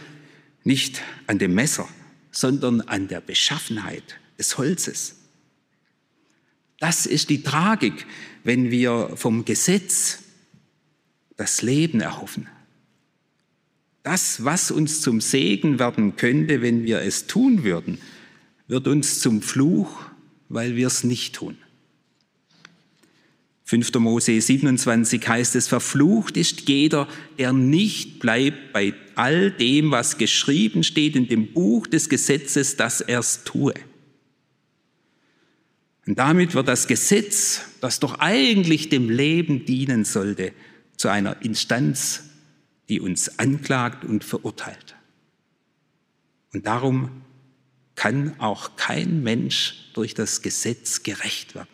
nicht 0.65 1.01
an 1.27 1.39
dem 1.39 1.55
Messer, 1.55 1.89
sondern 2.31 2.81
an 2.83 3.09
der 3.09 3.21
Beschaffenheit 3.21 4.19
des 4.39 4.59
Holzes. 4.59 5.17
Das 6.79 7.07
ist 7.07 7.31
die 7.31 7.43
Tragik, 7.43 8.07
wenn 8.45 8.71
wir 8.71 9.13
vom 9.17 9.45
Gesetz 9.45 10.21
das 11.37 11.63
Leben 11.63 12.01
erhoffen. 12.01 12.49
Das, 14.09 14.43
was 14.43 14.71
uns 14.71 15.03
zum 15.03 15.21
Segen 15.21 15.79
werden 15.79 16.17
könnte, 16.17 16.63
wenn 16.63 16.85
wir 16.85 17.03
es 17.03 17.27
tun 17.27 17.63
würden, 17.63 17.99
wird 18.67 18.89
uns 18.89 19.21
zum 19.21 19.43
Fluch, 19.43 20.01
weil 20.49 20.77
wir 20.77 20.87
es 20.87 21.05
nicht 21.05 21.35
tun. 21.35 21.59
5. 23.65 23.93
Mose 23.97 24.41
27 24.41 25.29
heißt 25.29 25.57
es, 25.57 25.69
verflucht 25.69 26.39
ist 26.39 26.71
jeder, 26.71 27.07
der 27.39 27.53
nicht 27.53 28.19
bleibt 28.19 28.73
bei 28.73 28.95
all 29.15 29.51
dem, 29.51 29.91
was 29.91 30.17
geschrieben 30.17 30.85
steht 30.85 31.15
in 31.15 31.29
dem 31.29 31.53
Buch 31.53 31.87
des 31.87 32.09
Gesetzes, 32.09 32.77
dass 32.77 33.03
er 33.03 33.19
es 33.19 33.45
tue. 33.45 33.75
Und 36.07 36.19
damit 36.19 36.55
wird 36.55 36.69
das 36.69 36.87
Gesetz, 36.87 37.61
das 37.83 38.01
doch 38.01 38.21
eigentlich 38.21 38.89
dem 38.89 39.11
Leben 39.11 39.67
dienen 39.67 40.07
sollte, 40.07 40.55
zu 40.97 41.09
einer 41.09 41.43
Instanz, 41.43 42.28
die 42.89 43.01
uns 43.01 43.39
anklagt 43.39 44.05
und 44.05 44.25
verurteilt. 44.25 44.97
Und 46.53 46.67
darum 46.67 47.23
kann 47.95 48.39
auch 48.39 48.77
kein 48.77 49.23
Mensch 49.23 49.91
durch 49.95 50.15
das 50.15 50.43
Gesetz 50.43 51.03
gerecht 51.03 51.55
werden. 51.55 51.69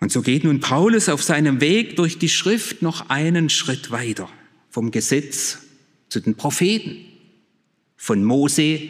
Und 0.00 0.12
so 0.12 0.22
geht 0.22 0.44
nun 0.44 0.60
Paulus 0.60 1.08
auf 1.08 1.22
seinem 1.22 1.60
Weg 1.60 1.96
durch 1.96 2.18
die 2.18 2.28
Schrift 2.28 2.82
noch 2.82 3.08
einen 3.08 3.48
Schritt 3.48 3.90
weiter, 3.90 4.28
vom 4.70 4.90
Gesetz 4.90 5.58
zu 6.08 6.20
den 6.20 6.34
Propheten, 6.34 7.04
von 7.96 8.22
Mose 8.24 8.80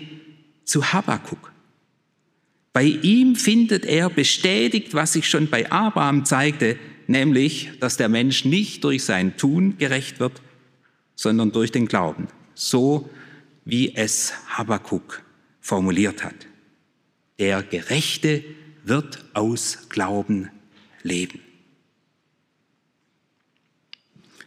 zu 0.65 0.93
Habakkuk. 0.93 1.53
Bei 2.73 2.85
ihm 2.85 3.37
findet 3.37 3.87
er 3.87 4.11
bestätigt, 4.11 4.95
was 4.95 5.15
sich 5.15 5.29
schon 5.29 5.49
bei 5.49 5.71
Abraham 5.71 6.25
zeigte, 6.25 6.79
nämlich, 7.09 7.71
dass 7.81 7.97
der 7.97 8.09
Mensch 8.09 8.45
nicht 8.45 8.85
durch 8.85 9.05
sein 9.05 9.37
Tun 9.37 9.79
gerecht 9.79 10.21
wird, 10.21 10.41
sondern 11.15 11.51
durch 11.51 11.73
den 11.73 11.89
Glauben, 11.89 12.29
so 12.55 13.11
wie 13.65 13.95
es 13.95 14.33
Habakkuk 14.47 15.23
formuliert 15.61 16.23
hat. 16.23 16.47
Der 17.39 17.63
Gerechte 17.63 18.45
wird 18.85 19.25
aus 19.35 19.89
Glauben 19.89 20.51
leben. 21.03 21.41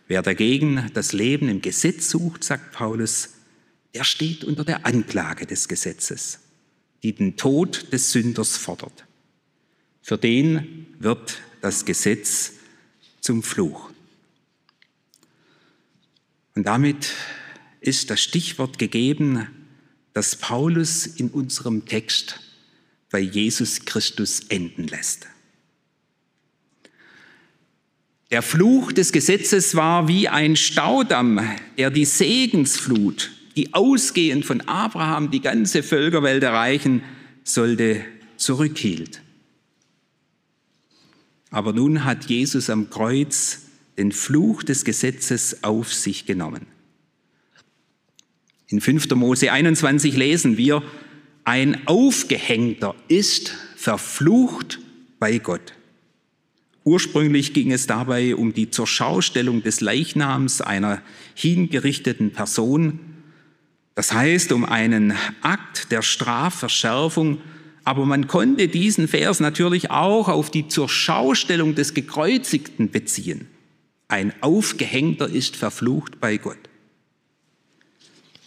Wer 0.07 0.21
dagegen 0.21 0.89
das 0.93 1.13
Leben 1.13 1.47
im 1.47 1.61
Gesetz 1.61 2.09
sucht, 2.09 2.43
sagt 2.43 2.73
Paulus, 2.73 3.35
der 3.93 4.03
steht 4.03 4.43
unter 4.43 4.65
der 4.65 4.85
Anklage 4.85 5.45
des 5.45 5.67
Gesetzes, 5.67 6.39
die 7.03 7.13
den 7.13 7.37
Tod 7.37 7.91
des 7.93 8.11
Sünders 8.11 8.57
fordert. 8.57 9.05
Für 10.01 10.17
den 10.17 10.87
wird 10.99 11.41
das 11.61 11.85
Gesetz 11.85 12.53
zum 13.21 13.43
Fluch. 13.43 13.89
Und 16.55 16.65
damit 16.65 17.11
ist 17.79 18.09
das 18.09 18.21
Stichwort 18.21 18.77
gegeben, 18.77 19.47
das 20.13 20.35
Paulus 20.35 21.05
in 21.05 21.29
unserem 21.29 21.85
Text 21.85 22.39
bei 23.09 23.19
Jesus 23.19 23.85
Christus 23.85 24.41
enden 24.49 24.87
lässt. 24.87 25.27
Der 28.31 28.41
Fluch 28.41 28.93
des 28.93 29.11
Gesetzes 29.11 29.75
war 29.75 30.07
wie 30.07 30.29
ein 30.29 30.55
Staudamm, 30.55 31.41
der 31.77 31.89
die 31.89 32.05
Segensflut, 32.05 33.31
die 33.57 33.73
ausgehend 33.73 34.45
von 34.45 34.61
Abraham 34.61 35.31
die 35.31 35.41
ganze 35.41 35.83
Völkerwelt 35.83 36.41
erreichen 36.41 37.03
sollte, 37.43 38.05
zurückhielt. 38.37 39.21
Aber 41.51 41.73
nun 41.73 42.05
hat 42.05 42.25
Jesus 42.25 42.69
am 42.69 42.89
Kreuz 42.89 43.63
den 43.97 44.11
Fluch 44.11 44.63
des 44.63 44.85
Gesetzes 44.85 45.63
auf 45.63 45.93
sich 45.93 46.25
genommen. 46.25 46.65
In 48.67 48.79
5. 48.79 49.09
Mose 49.15 49.51
21 49.51 50.15
lesen 50.15 50.57
wir, 50.57 50.81
ein 51.43 51.87
Aufgehängter 51.87 52.95
ist 53.09 53.53
verflucht 53.75 54.79
bei 55.19 55.39
Gott. 55.39 55.73
Ursprünglich 56.83 57.53
ging 57.53 57.71
es 57.71 57.85
dabei 57.85 58.35
um 58.35 58.53
die 58.53 58.71
Zurschaustellung 58.71 59.61
des 59.61 59.81
Leichnams 59.81 60.61
einer 60.61 61.01
hingerichteten 61.35 62.31
Person, 62.31 62.99
das 63.93 64.13
heißt 64.13 64.51
um 64.53 64.63
einen 64.63 65.13
Akt 65.41 65.91
der 65.91 66.01
Strafverschärfung, 66.01 67.39
aber 67.83 68.05
man 68.05 68.27
konnte 68.27 68.67
diesen 68.67 69.07
Vers 69.07 69.39
natürlich 69.39 69.89
auch 69.91 70.27
auf 70.27 70.51
die 70.51 70.67
Zurschaustellung 70.67 71.75
des 71.75 71.93
Gekreuzigten 71.93 72.91
beziehen. 72.91 73.47
Ein 74.07 74.33
Aufgehängter 74.41 75.27
ist 75.29 75.55
verflucht 75.55 76.19
bei 76.19 76.37
Gott. 76.37 76.57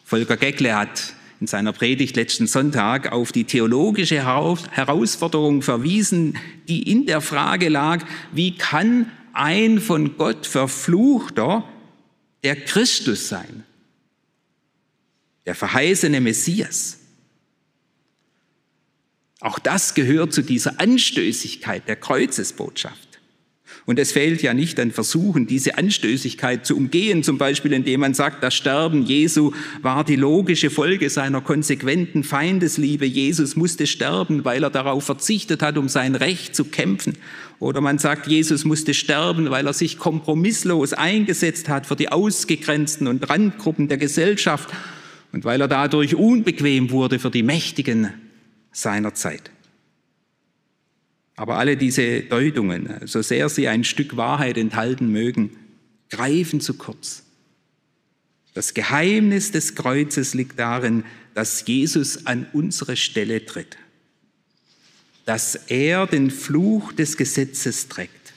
Volker 0.05 0.37
Geckle 0.37 0.77
hat 0.77 1.14
in 1.40 1.47
seiner 1.47 1.73
Predigt 1.73 2.16
letzten 2.16 2.47
Sonntag 2.47 3.12
auf 3.12 3.33
die 3.33 3.44
theologische 3.44 4.25
Herausforderung 4.25 5.62
verwiesen, 5.62 6.38
die 6.68 6.90
in 6.90 7.07
der 7.07 7.20
Frage 7.20 7.68
lag, 7.68 8.05
wie 8.33 8.57
kann 8.57 9.11
ein 9.33 9.81
von 9.81 10.16
Gott 10.16 10.47
verfluchter 10.47 11.64
der 12.44 12.57
Christus 12.57 13.29
sein, 13.29 13.64
der 15.47 15.55
verheißene 15.55 16.20
Messias. 16.20 17.01
Auch 19.44 19.59
das 19.59 19.92
gehört 19.92 20.33
zu 20.33 20.40
dieser 20.40 20.80
Anstößigkeit 20.80 21.87
der 21.87 21.96
Kreuzesbotschaft. 21.96 23.20
Und 23.85 23.98
es 23.98 24.11
fehlt 24.11 24.40
ja 24.40 24.54
nicht 24.54 24.80
an 24.80 24.90
Versuchen, 24.90 25.46
diese 25.46 25.76
Anstößigkeit 25.76 26.64
zu 26.64 26.74
umgehen, 26.74 27.22
zum 27.22 27.37
Beispiel 27.37 27.74
indem 27.74 28.00
man 28.00 28.14
sagt, 28.14 28.42
das 28.42 28.54
Sterben 28.54 29.04
Jesu 29.04 29.52
war 29.83 30.02
die 30.02 30.16
logische 30.16 30.70
Folge 30.70 31.11
seiner 31.11 31.42
konsequenten 31.42 32.24
Feindesliebe. 32.24 33.04
Jesus 33.04 33.54
musste 33.54 33.87
sterben, 33.87 34.46
weil 34.46 34.62
er 34.62 34.70
darauf 34.70 35.04
verzichtet 35.04 35.61
hat, 35.61 35.76
um 35.76 35.90
sein 35.90 36.14
Recht 36.14 36.57
zu 36.57 36.64
kämpfen. 36.64 37.18
Oder 37.59 37.83
man 37.83 37.98
sagt, 37.98 38.26
Jesus 38.26 38.64
musste 38.64 38.94
sterben, 38.94 39.50
weil 39.50 39.66
er 39.66 39.74
sich 39.74 39.98
kompromisslos 39.98 40.94
eingesetzt 40.94 41.68
hat 41.68 41.85
für 41.85 41.96
die 41.96 42.09
Ausgegrenzten 42.09 43.09
und 43.09 43.28
Randgruppen 43.28 43.88
der 43.88 43.98
Gesellschaft 43.98 44.70
und 45.33 45.44
weil 45.44 45.61
er 45.61 45.68
dadurch 45.68 46.14
unbequem 46.14 46.90
wurde 46.90 47.18
für 47.18 47.30
die 47.30 47.42
Mächtigen 47.42 48.23
seiner 48.74 49.14
Zeit. 49.14 49.50
Aber 51.37 51.56
alle 51.56 51.76
diese 51.76 52.20
Deutungen, 52.20 53.00
so 53.06 53.22
sehr 53.22 53.48
sie 53.48 53.68
ein 53.68 53.84
Stück 53.84 54.16
Wahrheit 54.16 54.58
enthalten 54.58 55.10
mögen, 55.10 55.56
greifen 56.10 56.60
zu 56.60 56.74
kurz. 56.74 57.22
Das 58.52 58.74
Geheimnis 58.74 59.50
des 59.50 59.74
Kreuzes 59.74 60.34
liegt 60.34 60.58
darin, 60.58 61.04
dass 61.34 61.66
Jesus 61.66 62.26
an 62.26 62.46
unsere 62.52 62.96
Stelle 62.96 63.44
tritt, 63.44 63.76
dass 65.24 65.56
er 65.56 66.06
den 66.06 66.30
Fluch 66.30 66.92
des 66.92 67.16
Gesetzes 67.16 67.88
trägt, 67.88 68.32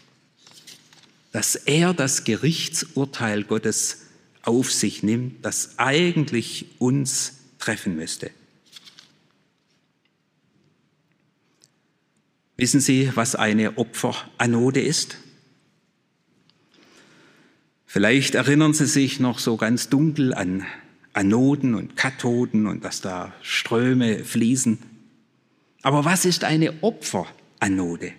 dass 1.32 1.56
er 1.56 1.94
das 1.94 2.24
Gerichtsurteil 2.24 3.44
Gottes 3.44 4.06
auf 4.42 4.72
sich 4.72 5.04
nimmt, 5.04 5.46
das 5.46 5.78
eigentlich 5.78 6.66
uns 6.80 7.34
treffen 7.60 7.96
müsste. 7.96 8.32
Wissen 12.58 12.82
Sie, 12.82 13.12
was 13.14 13.36
eine 13.36 13.78
Opferanode 13.78 14.82
ist? 14.82 15.18
Vielleicht 17.86 18.34
erinnern 18.34 18.74
Sie 18.74 18.88
sich 18.88 19.20
noch 19.20 19.38
so 19.38 19.58
ganz 19.58 19.90
dunkel 19.90 20.34
an 20.34 20.66
Anoden 21.14 21.76
und 21.76 21.96
Kathoden 21.96 22.66
und 22.66 22.84
dass 22.84 23.02
da 23.02 23.32
Ströme 23.44 24.24
fließen. 24.24 24.80
Aber 25.84 26.04
was 26.04 26.26
ist 26.26 26.44
eine 26.44 26.74
Opferanode? 26.82 28.14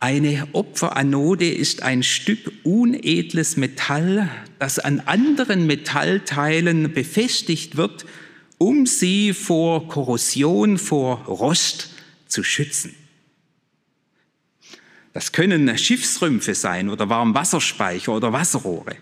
Eine 0.00 0.48
Opferanode 0.52 1.50
ist 1.50 1.82
ein 1.82 2.02
Stück 2.02 2.52
unedles 2.64 3.58
Metall, 3.58 4.30
das 4.58 4.78
an 4.78 5.00
anderen 5.00 5.66
Metallteilen 5.66 6.90
befestigt 6.94 7.76
wird, 7.76 8.06
um 8.56 8.86
sie 8.86 9.34
vor 9.34 9.88
Korrosion, 9.88 10.78
vor 10.78 11.24
Rost 11.26 11.97
zu 12.28 12.44
schützen. 12.44 12.94
Das 15.12 15.32
können 15.32 15.76
Schiffsrümpfe 15.76 16.54
sein 16.54 16.88
oder 16.88 17.08
Warmwasserspeicher 17.08 18.14
oder 18.14 18.32
Wasserrohre. 18.32 18.96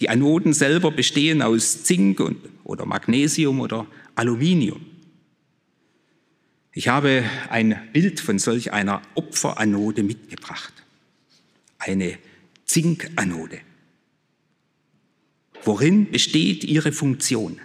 Die 0.00 0.08
Anoden 0.08 0.52
selber 0.52 0.90
bestehen 0.90 1.42
aus 1.42 1.84
Zink 1.84 2.20
und, 2.20 2.38
oder 2.64 2.86
Magnesium 2.86 3.60
oder 3.60 3.86
Aluminium. 4.14 4.84
Ich 6.72 6.88
habe 6.88 7.24
ein 7.48 7.88
Bild 7.92 8.20
von 8.20 8.38
solch 8.38 8.72
einer 8.72 9.00
Opferanode 9.14 10.02
mitgebracht. 10.02 10.74
Eine 11.78 12.18
Zinkanode. 12.66 13.60
Worin 15.64 16.10
besteht 16.10 16.64
ihre 16.64 16.92
Funktion? 16.92 17.60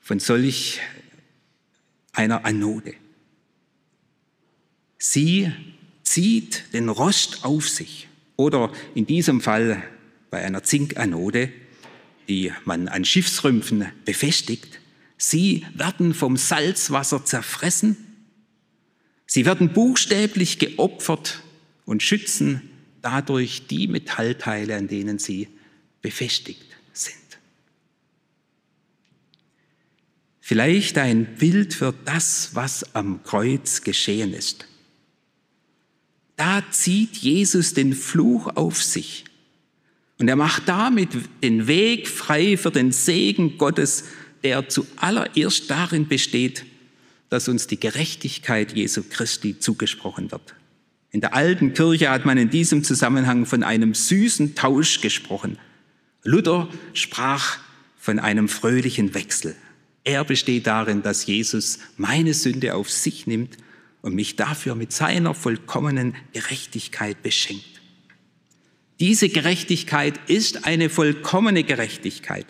Von 0.00 0.20
solch 0.20 0.80
einer 2.18 2.44
Anode. 2.44 2.94
Sie 4.98 5.52
zieht 6.02 6.72
den 6.72 6.88
Rost 6.88 7.44
auf 7.44 7.68
sich. 7.68 8.08
Oder 8.36 8.72
in 8.94 9.06
diesem 9.06 9.40
Fall 9.40 9.82
bei 10.30 10.42
einer 10.44 10.62
Zinkanode, 10.62 11.52
die 12.28 12.52
man 12.64 12.88
an 12.88 13.04
Schiffsrümpfen 13.04 13.86
befestigt, 14.04 14.80
Sie 15.18 15.66
werden 15.74 16.14
vom 16.14 16.36
Salzwasser 16.36 17.24
zerfressen. 17.24 17.96
Sie 19.26 19.44
werden 19.44 19.72
buchstäblich 19.72 20.60
geopfert 20.60 21.42
und 21.84 22.04
schützen 22.04 22.70
dadurch 23.02 23.66
die 23.66 23.88
Metallteile, 23.88 24.76
an 24.76 24.86
denen 24.86 25.18
sie 25.18 25.48
befestigt 26.02 26.66
sind. 26.92 27.16
Vielleicht 30.48 30.96
ein 30.96 31.26
Bild 31.34 31.74
für 31.74 31.92
das, 32.06 32.52
was 32.54 32.94
am 32.94 33.22
Kreuz 33.22 33.82
geschehen 33.82 34.32
ist. 34.32 34.64
Da 36.36 36.62
zieht 36.70 37.18
Jesus 37.18 37.74
den 37.74 37.92
Fluch 37.92 38.56
auf 38.56 38.82
sich 38.82 39.26
und 40.18 40.26
er 40.26 40.36
macht 40.36 40.66
damit 40.66 41.10
den 41.42 41.66
Weg 41.66 42.08
frei 42.08 42.56
für 42.56 42.70
den 42.70 42.92
Segen 42.92 43.58
Gottes 43.58 44.04
der 44.42 44.70
zuallererst 44.70 45.70
darin 45.70 46.08
besteht, 46.08 46.64
dass 47.28 47.48
uns 47.48 47.66
die 47.66 47.78
Gerechtigkeit 47.78 48.72
Jesu 48.72 49.02
Christi 49.06 49.58
zugesprochen 49.58 50.32
wird. 50.32 50.54
In 51.10 51.20
der 51.20 51.34
alten 51.34 51.74
Kirche 51.74 52.08
hat 52.08 52.24
man 52.24 52.38
in 52.38 52.48
diesem 52.48 52.84
Zusammenhang 52.84 53.44
von 53.44 53.62
einem 53.62 53.92
süßen 53.92 54.54
Tausch 54.54 55.02
gesprochen. 55.02 55.58
Luther 56.24 56.70
sprach 56.94 57.58
von 57.98 58.18
einem 58.18 58.48
fröhlichen 58.48 59.12
Wechsel. 59.12 59.54
Er 60.04 60.24
besteht 60.24 60.66
darin, 60.66 61.02
dass 61.02 61.26
Jesus 61.26 61.78
meine 61.96 62.34
Sünde 62.34 62.74
auf 62.74 62.90
sich 62.90 63.26
nimmt 63.26 63.56
und 64.00 64.14
mich 64.14 64.36
dafür 64.36 64.74
mit 64.74 64.92
seiner 64.92 65.34
vollkommenen 65.34 66.14
Gerechtigkeit 66.32 67.22
beschenkt. 67.22 67.64
Diese 69.00 69.28
Gerechtigkeit 69.28 70.18
ist 70.28 70.64
eine 70.66 70.90
vollkommene 70.90 71.62
Gerechtigkeit. 71.62 72.46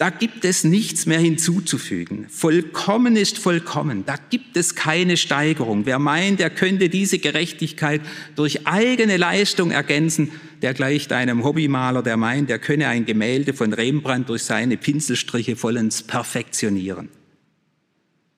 Da 0.00 0.08
gibt 0.08 0.46
es 0.46 0.64
nichts 0.64 1.04
mehr 1.04 1.18
hinzuzufügen. 1.18 2.24
Vollkommen 2.30 3.16
ist 3.16 3.36
vollkommen. 3.36 4.06
Da 4.06 4.14
gibt 4.30 4.56
es 4.56 4.74
keine 4.74 5.18
Steigerung. 5.18 5.84
Wer 5.84 5.98
meint, 5.98 6.40
er 6.40 6.48
könnte 6.48 6.88
diese 6.88 7.18
Gerechtigkeit 7.18 8.00
durch 8.34 8.66
eigene 8.66 9.18
Leistung 9.18 9.70
ergänzen, 9.70 10.32
der 10.62 10.72
gleicht 10.72 11.12
einem 11.12 11.44
Hobbymaler, 11.44 12.02
der 12.02 12.16
meint, 12.16 12.48
er 12.48 12.58
könne 12.58 12.88
ein 12.88 13.04
Gemälde 13.04 13.52
von 13.52 13.74
Rembrandt 13.74 14.30
durch 14.30 14.44
seine 14.44 14.78
Pinselstriche 14.78 15.54
vollends 15.54 16.02
perfektionieren. 16.02 17.10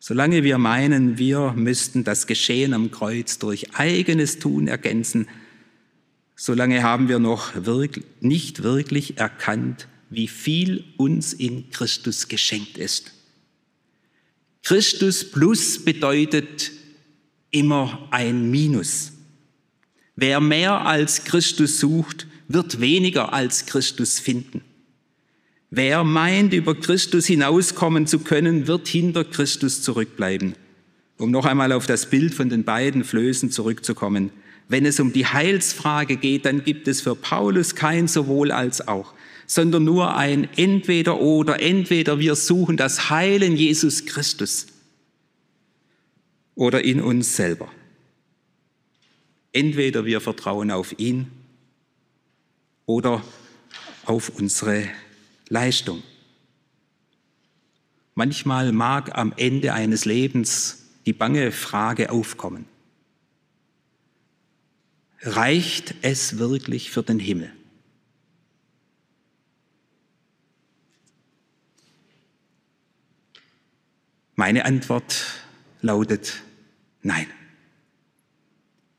Solange 0.01 0.43
wir 0.43 0.59
meinen, 0.59 1.17
wir 1.17 1.53
müssten 1.53 2.03
das 2.03 2.27
Geschehen 2.27 2.75
am 2.75 2.91
Kreuz 2.91 3.39
durch 3.39 3.73
eigenes 3.77 4.41
Tun 4.41 4.67
ergänzen, 4.67 5.29
solange 6.35 6.83
haben 6.83 7.09
wir 7.09 7.21
noch 7.21 7.53
wirklich, 7.55 8.05
nicht 8.19 8.65
wirklich 8.65 9.19
erkannt, 9.19 9.87
wie 10.13 10.29
viel 10.29 10.85
uns 10.99 11.33
in 11.33 11.71
Christus 11.71 12.29
geschenkt 12.29 12.77
ist. 12.77 13.13
Christus 14.63 15.29
plus 15.29 15.83
bedeutet 15.85 16.71
immer 17.51 18.09
ein 18.11 18.51
Minus. 18.51 19.13
Wer 20.15 20.41
mehr 20.41 20.87
als 20.87 21.25
Christus 21.25 21.81
sucht, 21.81 22.27
wird 22.47 22.81
weniger 22.81 23.33
als 23.33 23.67
Christus 23.67 24.19
finden. 24.19 24.61
Wer 25.71 26.05
meint, 26.05 26.53
über 26.53 26.75
Christus 26.75 27.27
hinauskommen 27.27 28.07
zu 28.07 28.19
können, 28.19 28.67
wird 28.67 28.89
hinter 28.89 29.25
Christus 29.25 29.81
zurückbleiben. 29.81 30.55
Um 31.17 31.31
noch 31.31 31.47
einmal 31.47 31.73
auf 31.73 31.87
das 31.87 32.11
Bild 32.11 32.35
von 32.35 32.51
den 32.51 32.65
beiden 32.65 33.05
Flößen 33.05 33.51
zurückzukommen. 33.51 34.31
Wenn 34.69 34.85
es 34.85 35.01
um 35.01 35.15
die 35.15 35.27
Heilsfrage 35.27 36.17
geht, 36.17 36.45
dann 36.45 36.63
gibt 36.63 36.89
es 36.89 37.01
für 37.01 37.15
Paulus 37.15 37.75
kein 37.75 38.07
sowohl 38.07 38.53
als 38.53 38.87
auch 38.87 39.15
sondern 39.47 39.85
nur 39.85 40.17
ein 40.17 40.49
entweder 40.57 41.21
oder. 41.21 41.61
Entweder 41.61 42.19
wir 42.19 42.35
suchen 42.37 42.77
das 42.77 43.11
Heilen 43.11 43.57
Jesus 43.57 44.07
Christus 44.07 44.67
oder 46.55 46.85
in 46.85 47.01
uns 47.01 47.37
selber. 47.37 47.69
Entweder 49.53 50.05
wir 50.05 50.21
vertrauen 50.21 50.71
auf 50.71 50.99
ihn 50.99 51.31
oder 52.87 53.23
auf 54.05 54.31
unsere 54.31 54.89
Leistung. 55.49 56.03
Manchmal 58.15 58.73
mag 58.73 59.17
am 59.17 59.33
Ende 59.37 59.73
eines 59.73 60.05
Lebens 60.05 60.87
die 61.07 61.13
bange 61.13 61.53
Frage 61.53 62.11
aufkommen. 62.11 62.67
Reicht 65.23 65.95
es 66.03 66.39
wirklich 66.39 66.91
für 66.91 67.03
den 67.03 67.19
Himmel? 67.19 67.53
Meine 74.45 74.65
Antwort 74.65 75.25
lautet 75.83 76.43
nein. 77.01 77.29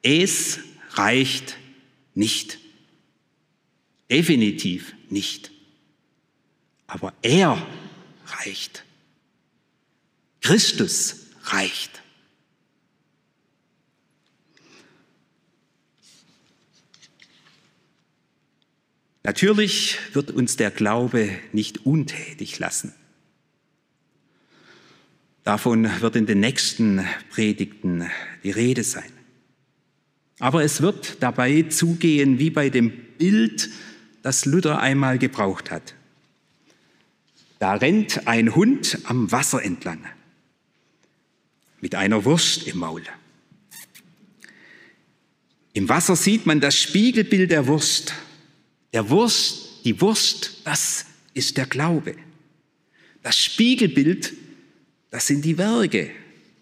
Es 0.02 0.60
reicht 0.92 1.58
nicht. 2.14 2.60
Definitiv 4.10 4.96
nicht. 5.10 5.52
Aber 6.88 7.14
er 7.24 7.62
reicht. 8.26 8.86
Christus 10.40 11.26
reicht. 11.44 12.02
Natürlich 19.24 19.98
wird 20.14 20.32
uns 20.32 20.56
der 20.56 20.72
Glaube 20.72 21.38
nicht 21.52 21.86
untätig 21.86 22.60
lassen. 22.60 22.96
Davon 25.44 25.90
wird 26.02 26.16
in 26.16 26.26
den 26.26 26.40
nächsten 26.40 27.06
Predigten 27.30 28.10
die 28.44 28.52
Rede 28.52 28.84
sein. 28.84 29.12
Aber 30.40 30.64
es 30.64 30.82
wird 30.82 31.18
dabei 31.22 31.64
zugehen 31.64 32.40
wie 32.40 32.50
bei 32.50 32.70
dem 32.70 32.92
Bild, 33.18 33.70
das 34.22 34.46
Luther 34.46 34.80
einmal 34.80 35.18
gebraucht 35.18 35.70
hat. 35.70 35.96
Da 37.60 37.74
rennt 37.76 38.28
ein 38.28 38.56
Hund 38.56 39.00
am 39.06 39.32
Wasser 39.32 39.62
entlang 39.62 40.06
mit 41.82 41.96
einer 41.96 42.24
Wurst 42.24 42.66
im 42.68 42.78
Maul. 42.78 43.04
Im 45.74 45.90
Wasser 45.90 46.16
sieht 46.16 46.46
man 46.46 46.62
das 46.62 46.80
Spiegelbild 46.80 47.52
der 47.52 47.68
Wurst. 47.68 48.14
Der 48.94 49.10
Wurst, 49.10 49.84
die 49.84 50.00
Wurst, 50.00 50.62
das 50.64 51.06
ist 51.34 51.58
der 51.58 51.66
Glaube. 51.66 52.16
Das 53.22 53.38
Spiegelbild 53.38 54.34
das 55.14 55.28
sind 55.28 55.46
die 55.46 55.60
Werke. 55.60 56.10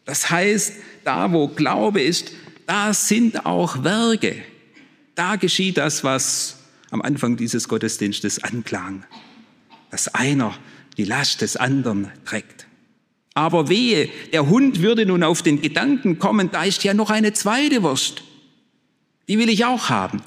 Das 0.03 0.29
heißt, 0.29 0.73
da 1.05 1.31
wo 1.31 1.47
Glaube 1.47 2.01
ist, 2.01 2.33
da 2.67 2.93
sind 2.93 3.45
auch 3.45 3.85
Werke. 3.85 4.35
Da 5.15 5.37
geschieht 5.37 5.77
das, 5.77 6.03
was 6.03 6.57
am 6.89 7.01
Anfang 7.01 7.37
dieses 7.37 7.69
Gottesdienstes 7.69 8.43
anklang, 8.43 9.05
dass 9.89 10.09
einer 10.09 10.53
die 10.97 11.05
Last 11.05 11.39
des 11.39 11.55
anderen 11.55 12.11
trägt. 12.25 12.67
Aber 13.35 13.69
wehe, 13.69 14.09
der 14.33 14.49
Hund 14.49 14.81
würde 14.81 15.05
nun 15.05 15.23
auf 15.23 15.41
den 15.41 15.61
Gedanken 15.61 16.19
kommen, 16.19 16.51
da 16.51 16.65
ist 16.65 16.83
ja 16.83 16.93
noch 16.93 17.09
eine 17.09 17.31
zweite 17.31 17.83
Wurst. 17.83 18.21
Die 19.29 19.39
will 19.39 19.47
ich 19.47 19.63
auch 19.63 19.87
haben. 19.87 20.21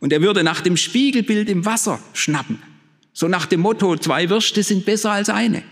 Und 0.00 0.12
er 0.12 0.20
würde 0.20 0.44
nach 0.44 0.60
dem 0.60 0.76
Spiegelbild 0.76 1.48
im 1.48 1.64
Wasser 1.64 1.98
schnappen. 2.12 2.62
So 3.14 3.26
nach 3.26 3.46
dem 3.46 3.60
Motto, 3.60 3.96
zwei 3.96 4.28
Würste 4.28 4.62
sind 4.62 4.84
besser 4.84 5.12
als 5.12 5.30
eine. 5.30 5.62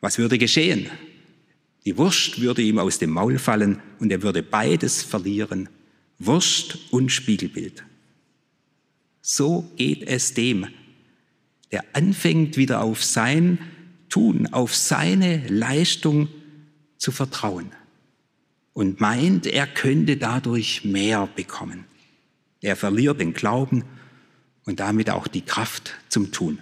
Was 0.00 0.18
würde 0.18 0.38
geschehen? 0.38 0.90
Die 1.84 1.96
Wurst 1.96 2.40
würde 2.40 2.62
ihm 2.62 2.78
aus 2.78 2.98
dem 2.98 3.10
Maul 3.10 3.38
fallen 3.38 3.80
und 3.98 4.12
er 4.12 4.22
würde 4.22 4.42
beides 4.42 5.02
verlieren, 5.02 5.68
Wurst 6.18 6.78
und 6.90 7.10
Spiegelbild. 7.10 7.84
So 9.20 9.70
geht 9.76 10.02
es 10.02 10.34
dem, 10.34 10.66
der 11.70 11.84
anfängt 11.92 12.56
wieder 12.56 12.82
auf 12.82 13.04
sein 13.04 13.58
Tun, 14.08 14.46
auf 14.52 14.74
seine 14.74 15.46
Leistung 15.48 16.28
zu 16.96 17.12
vertrauen 17.12 17.72
und 18.72 19.00
meint, 19.00 19.46
er 19.46 19.66
könnte 19.66 20.16
dadurch 20.16 20.84
mehr 20.84 21.28
bekommen. 21.34 21.84
Er 22.60 22.76
verliert 22.76 23.20
den 23.20 23.34
Glauben 23.34 23.84
und 24.64 24.80
damit 24.80 25.10
auch 25.10 25.26
die 25.26 25.42
Kraft 25.42 25.94
zum 26.08 26.32
Tun. 26.32 26.58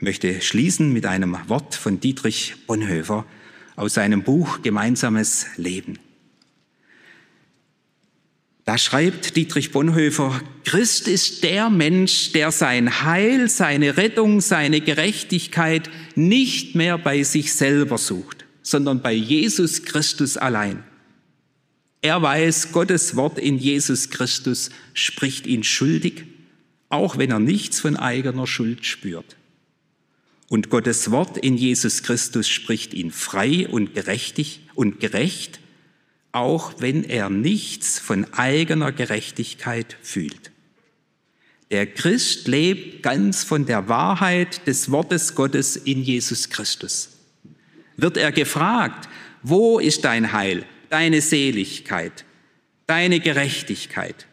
Möchte 0.00 0.40
schließen 0.40 0.94
mit 0.94 1.04
einem 1.04 1.36
Wort 1.48 1.74
von 1.74 2.00
Dietrich 2.00 2.54
Bonhoeffer 2.66 3.26
aus 3.76 3.94
seinem 3.94 4.22
Buch 4.22 4.62
Gemeinsames 4.62 5.44
Leben. 5.56 5.98
Da 8.64 8.78
schreibt 8.78 9.36
Dietrich 9.36 9.72
Bonhoeffer, 9.72 10.40
Christ 10.64 11.06
ist 11.06 11.42
der 11.42 11.68
Mensch, 11.68 12.32
der 12.32 12.50
sein 12.50 13.02
Heil, 13.04 13.50
seine 13.50 13.98
Rettung, 13.98 14.40
seine 14.40 14.80
Gerechtigkeit 14.80 15.90
nicht 16.14 16.74
mehr 16.74 16.96
bei 16.96 17.22
sich 17.22 17.52
selber 17.52 17.98
sucht, 17.98 18.46
sondern 18.62 19.02
bei 19.02 19.12
Jesus 19.12 19.82
Christus 19.82 20.38
allein. 20.38 20.82
Er 22.00 22.22
weiß, 22.22 22.72
Gottes 22.72 23.16
Wort 23.16 23.38
in 23.38 23.58
Jesus 23.58 24.08
Christus 24.08 24.70
spricht 24.94 25.46
ihn 25.46 25.62
schuldig, 25.62 26.24
auch 26.88 27.18
wenn 27.18 27.30
er 27.30 27.40
nichts 27.40 27.80
von 27.80 27.96
eigener 27.96 28.46
Schuld 28.46 28.86
spürt. 28.86 29.36
Und 30.50 30.68
Gottes 30.68 31.12
Wort 31.12 31.38
in 31.38 31.56
Jesus 31.56 32.02
Christus 32.02 32.48
spricht 32.48 32.92
ihn 32.92 33.12
frei 33.12 33.68
und 33.68 33.94
gerechtig 33.94 34.62
und 34.74 34.98
gerecht, 34.98 35.60
auch 36.32 36.74
wenn 36.80 37.04
er 37.04 37.30
nichts 37.30 38.00
von 38.00 38.26
eigener 38.34 38.90
Gerechtigkeit 38.90 39.96
fühlt. 40.02 40.50
Der 41.70 41.86
Christ 41.86 42.48
lebt 42.48 43.04
ganz 43.04 43.44
von 43.44 43.64
der 43.64 43.88
Wahrheit 43.88 44.66
des 44.66 44.90
Wortes 44.90 45.36
Gottes 45.36 45.76
in 45.76 46.02
Jesus 46.02 46.50
Christus. 46.50 47.10
Wird 47.96 48.16
er 48.16 48.32
gefragt, 48.32 49.08
wo 49.44 49.78
ist 49.78 50.04
dein 50.04 50.32
Heil, 50.32 50.64
deine 50.88 51.20
Seligkeit, 51.20 52.24
deine 52.88 53.20
Gerechtigkeit, 53.20 54.26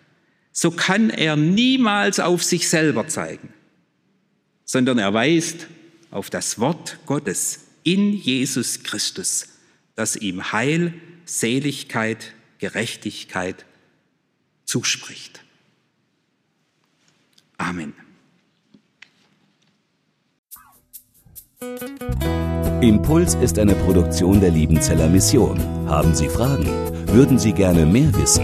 so 0.52 0.72
kann 0.72 1.12
er 1.12 1.36
niemals 1.36 2.20
auf 2.20 2.44
sich 2.44 2.68
selber 2.70 3.08
zeigen, 3.08 3.54
sondern 4.66 4.98
er 4.98 5.14
weist 5.14 5.68
auf 6.12 6.30
das 6.30 6.60
Wort 6.60 7.00
Gottes 7.06 7.66
in 7.84 8.14
Jesus 8.14 8.84
Christus, 8.84 9.48
das 9.96 10.16
ihm 10.16 10.52
Heil, 10.52 10.94
Seligkeit, 11.26 12.34
Gerechtigkeit 12.60 13.66
zuspricht. 14.66 15.42
Amen. 17.58 17.94
Impuls 22.82 23.34
ist 23.36 23.58
eine 23.58 23.74
Produktion 23.74 24.40
der 24.40 24.52
Liebenzeller 24.52 25.10
Mission. 25.10 25.60
Haben 25.88 26.14
Sie 26.14 26.30
Fragen? 26.30 26.68
Würden 27.08 27.40
Sie 27.40 27.54
gerne 27.54 27.86
mehr 27.86 28.14
wissen? 28.16 28.44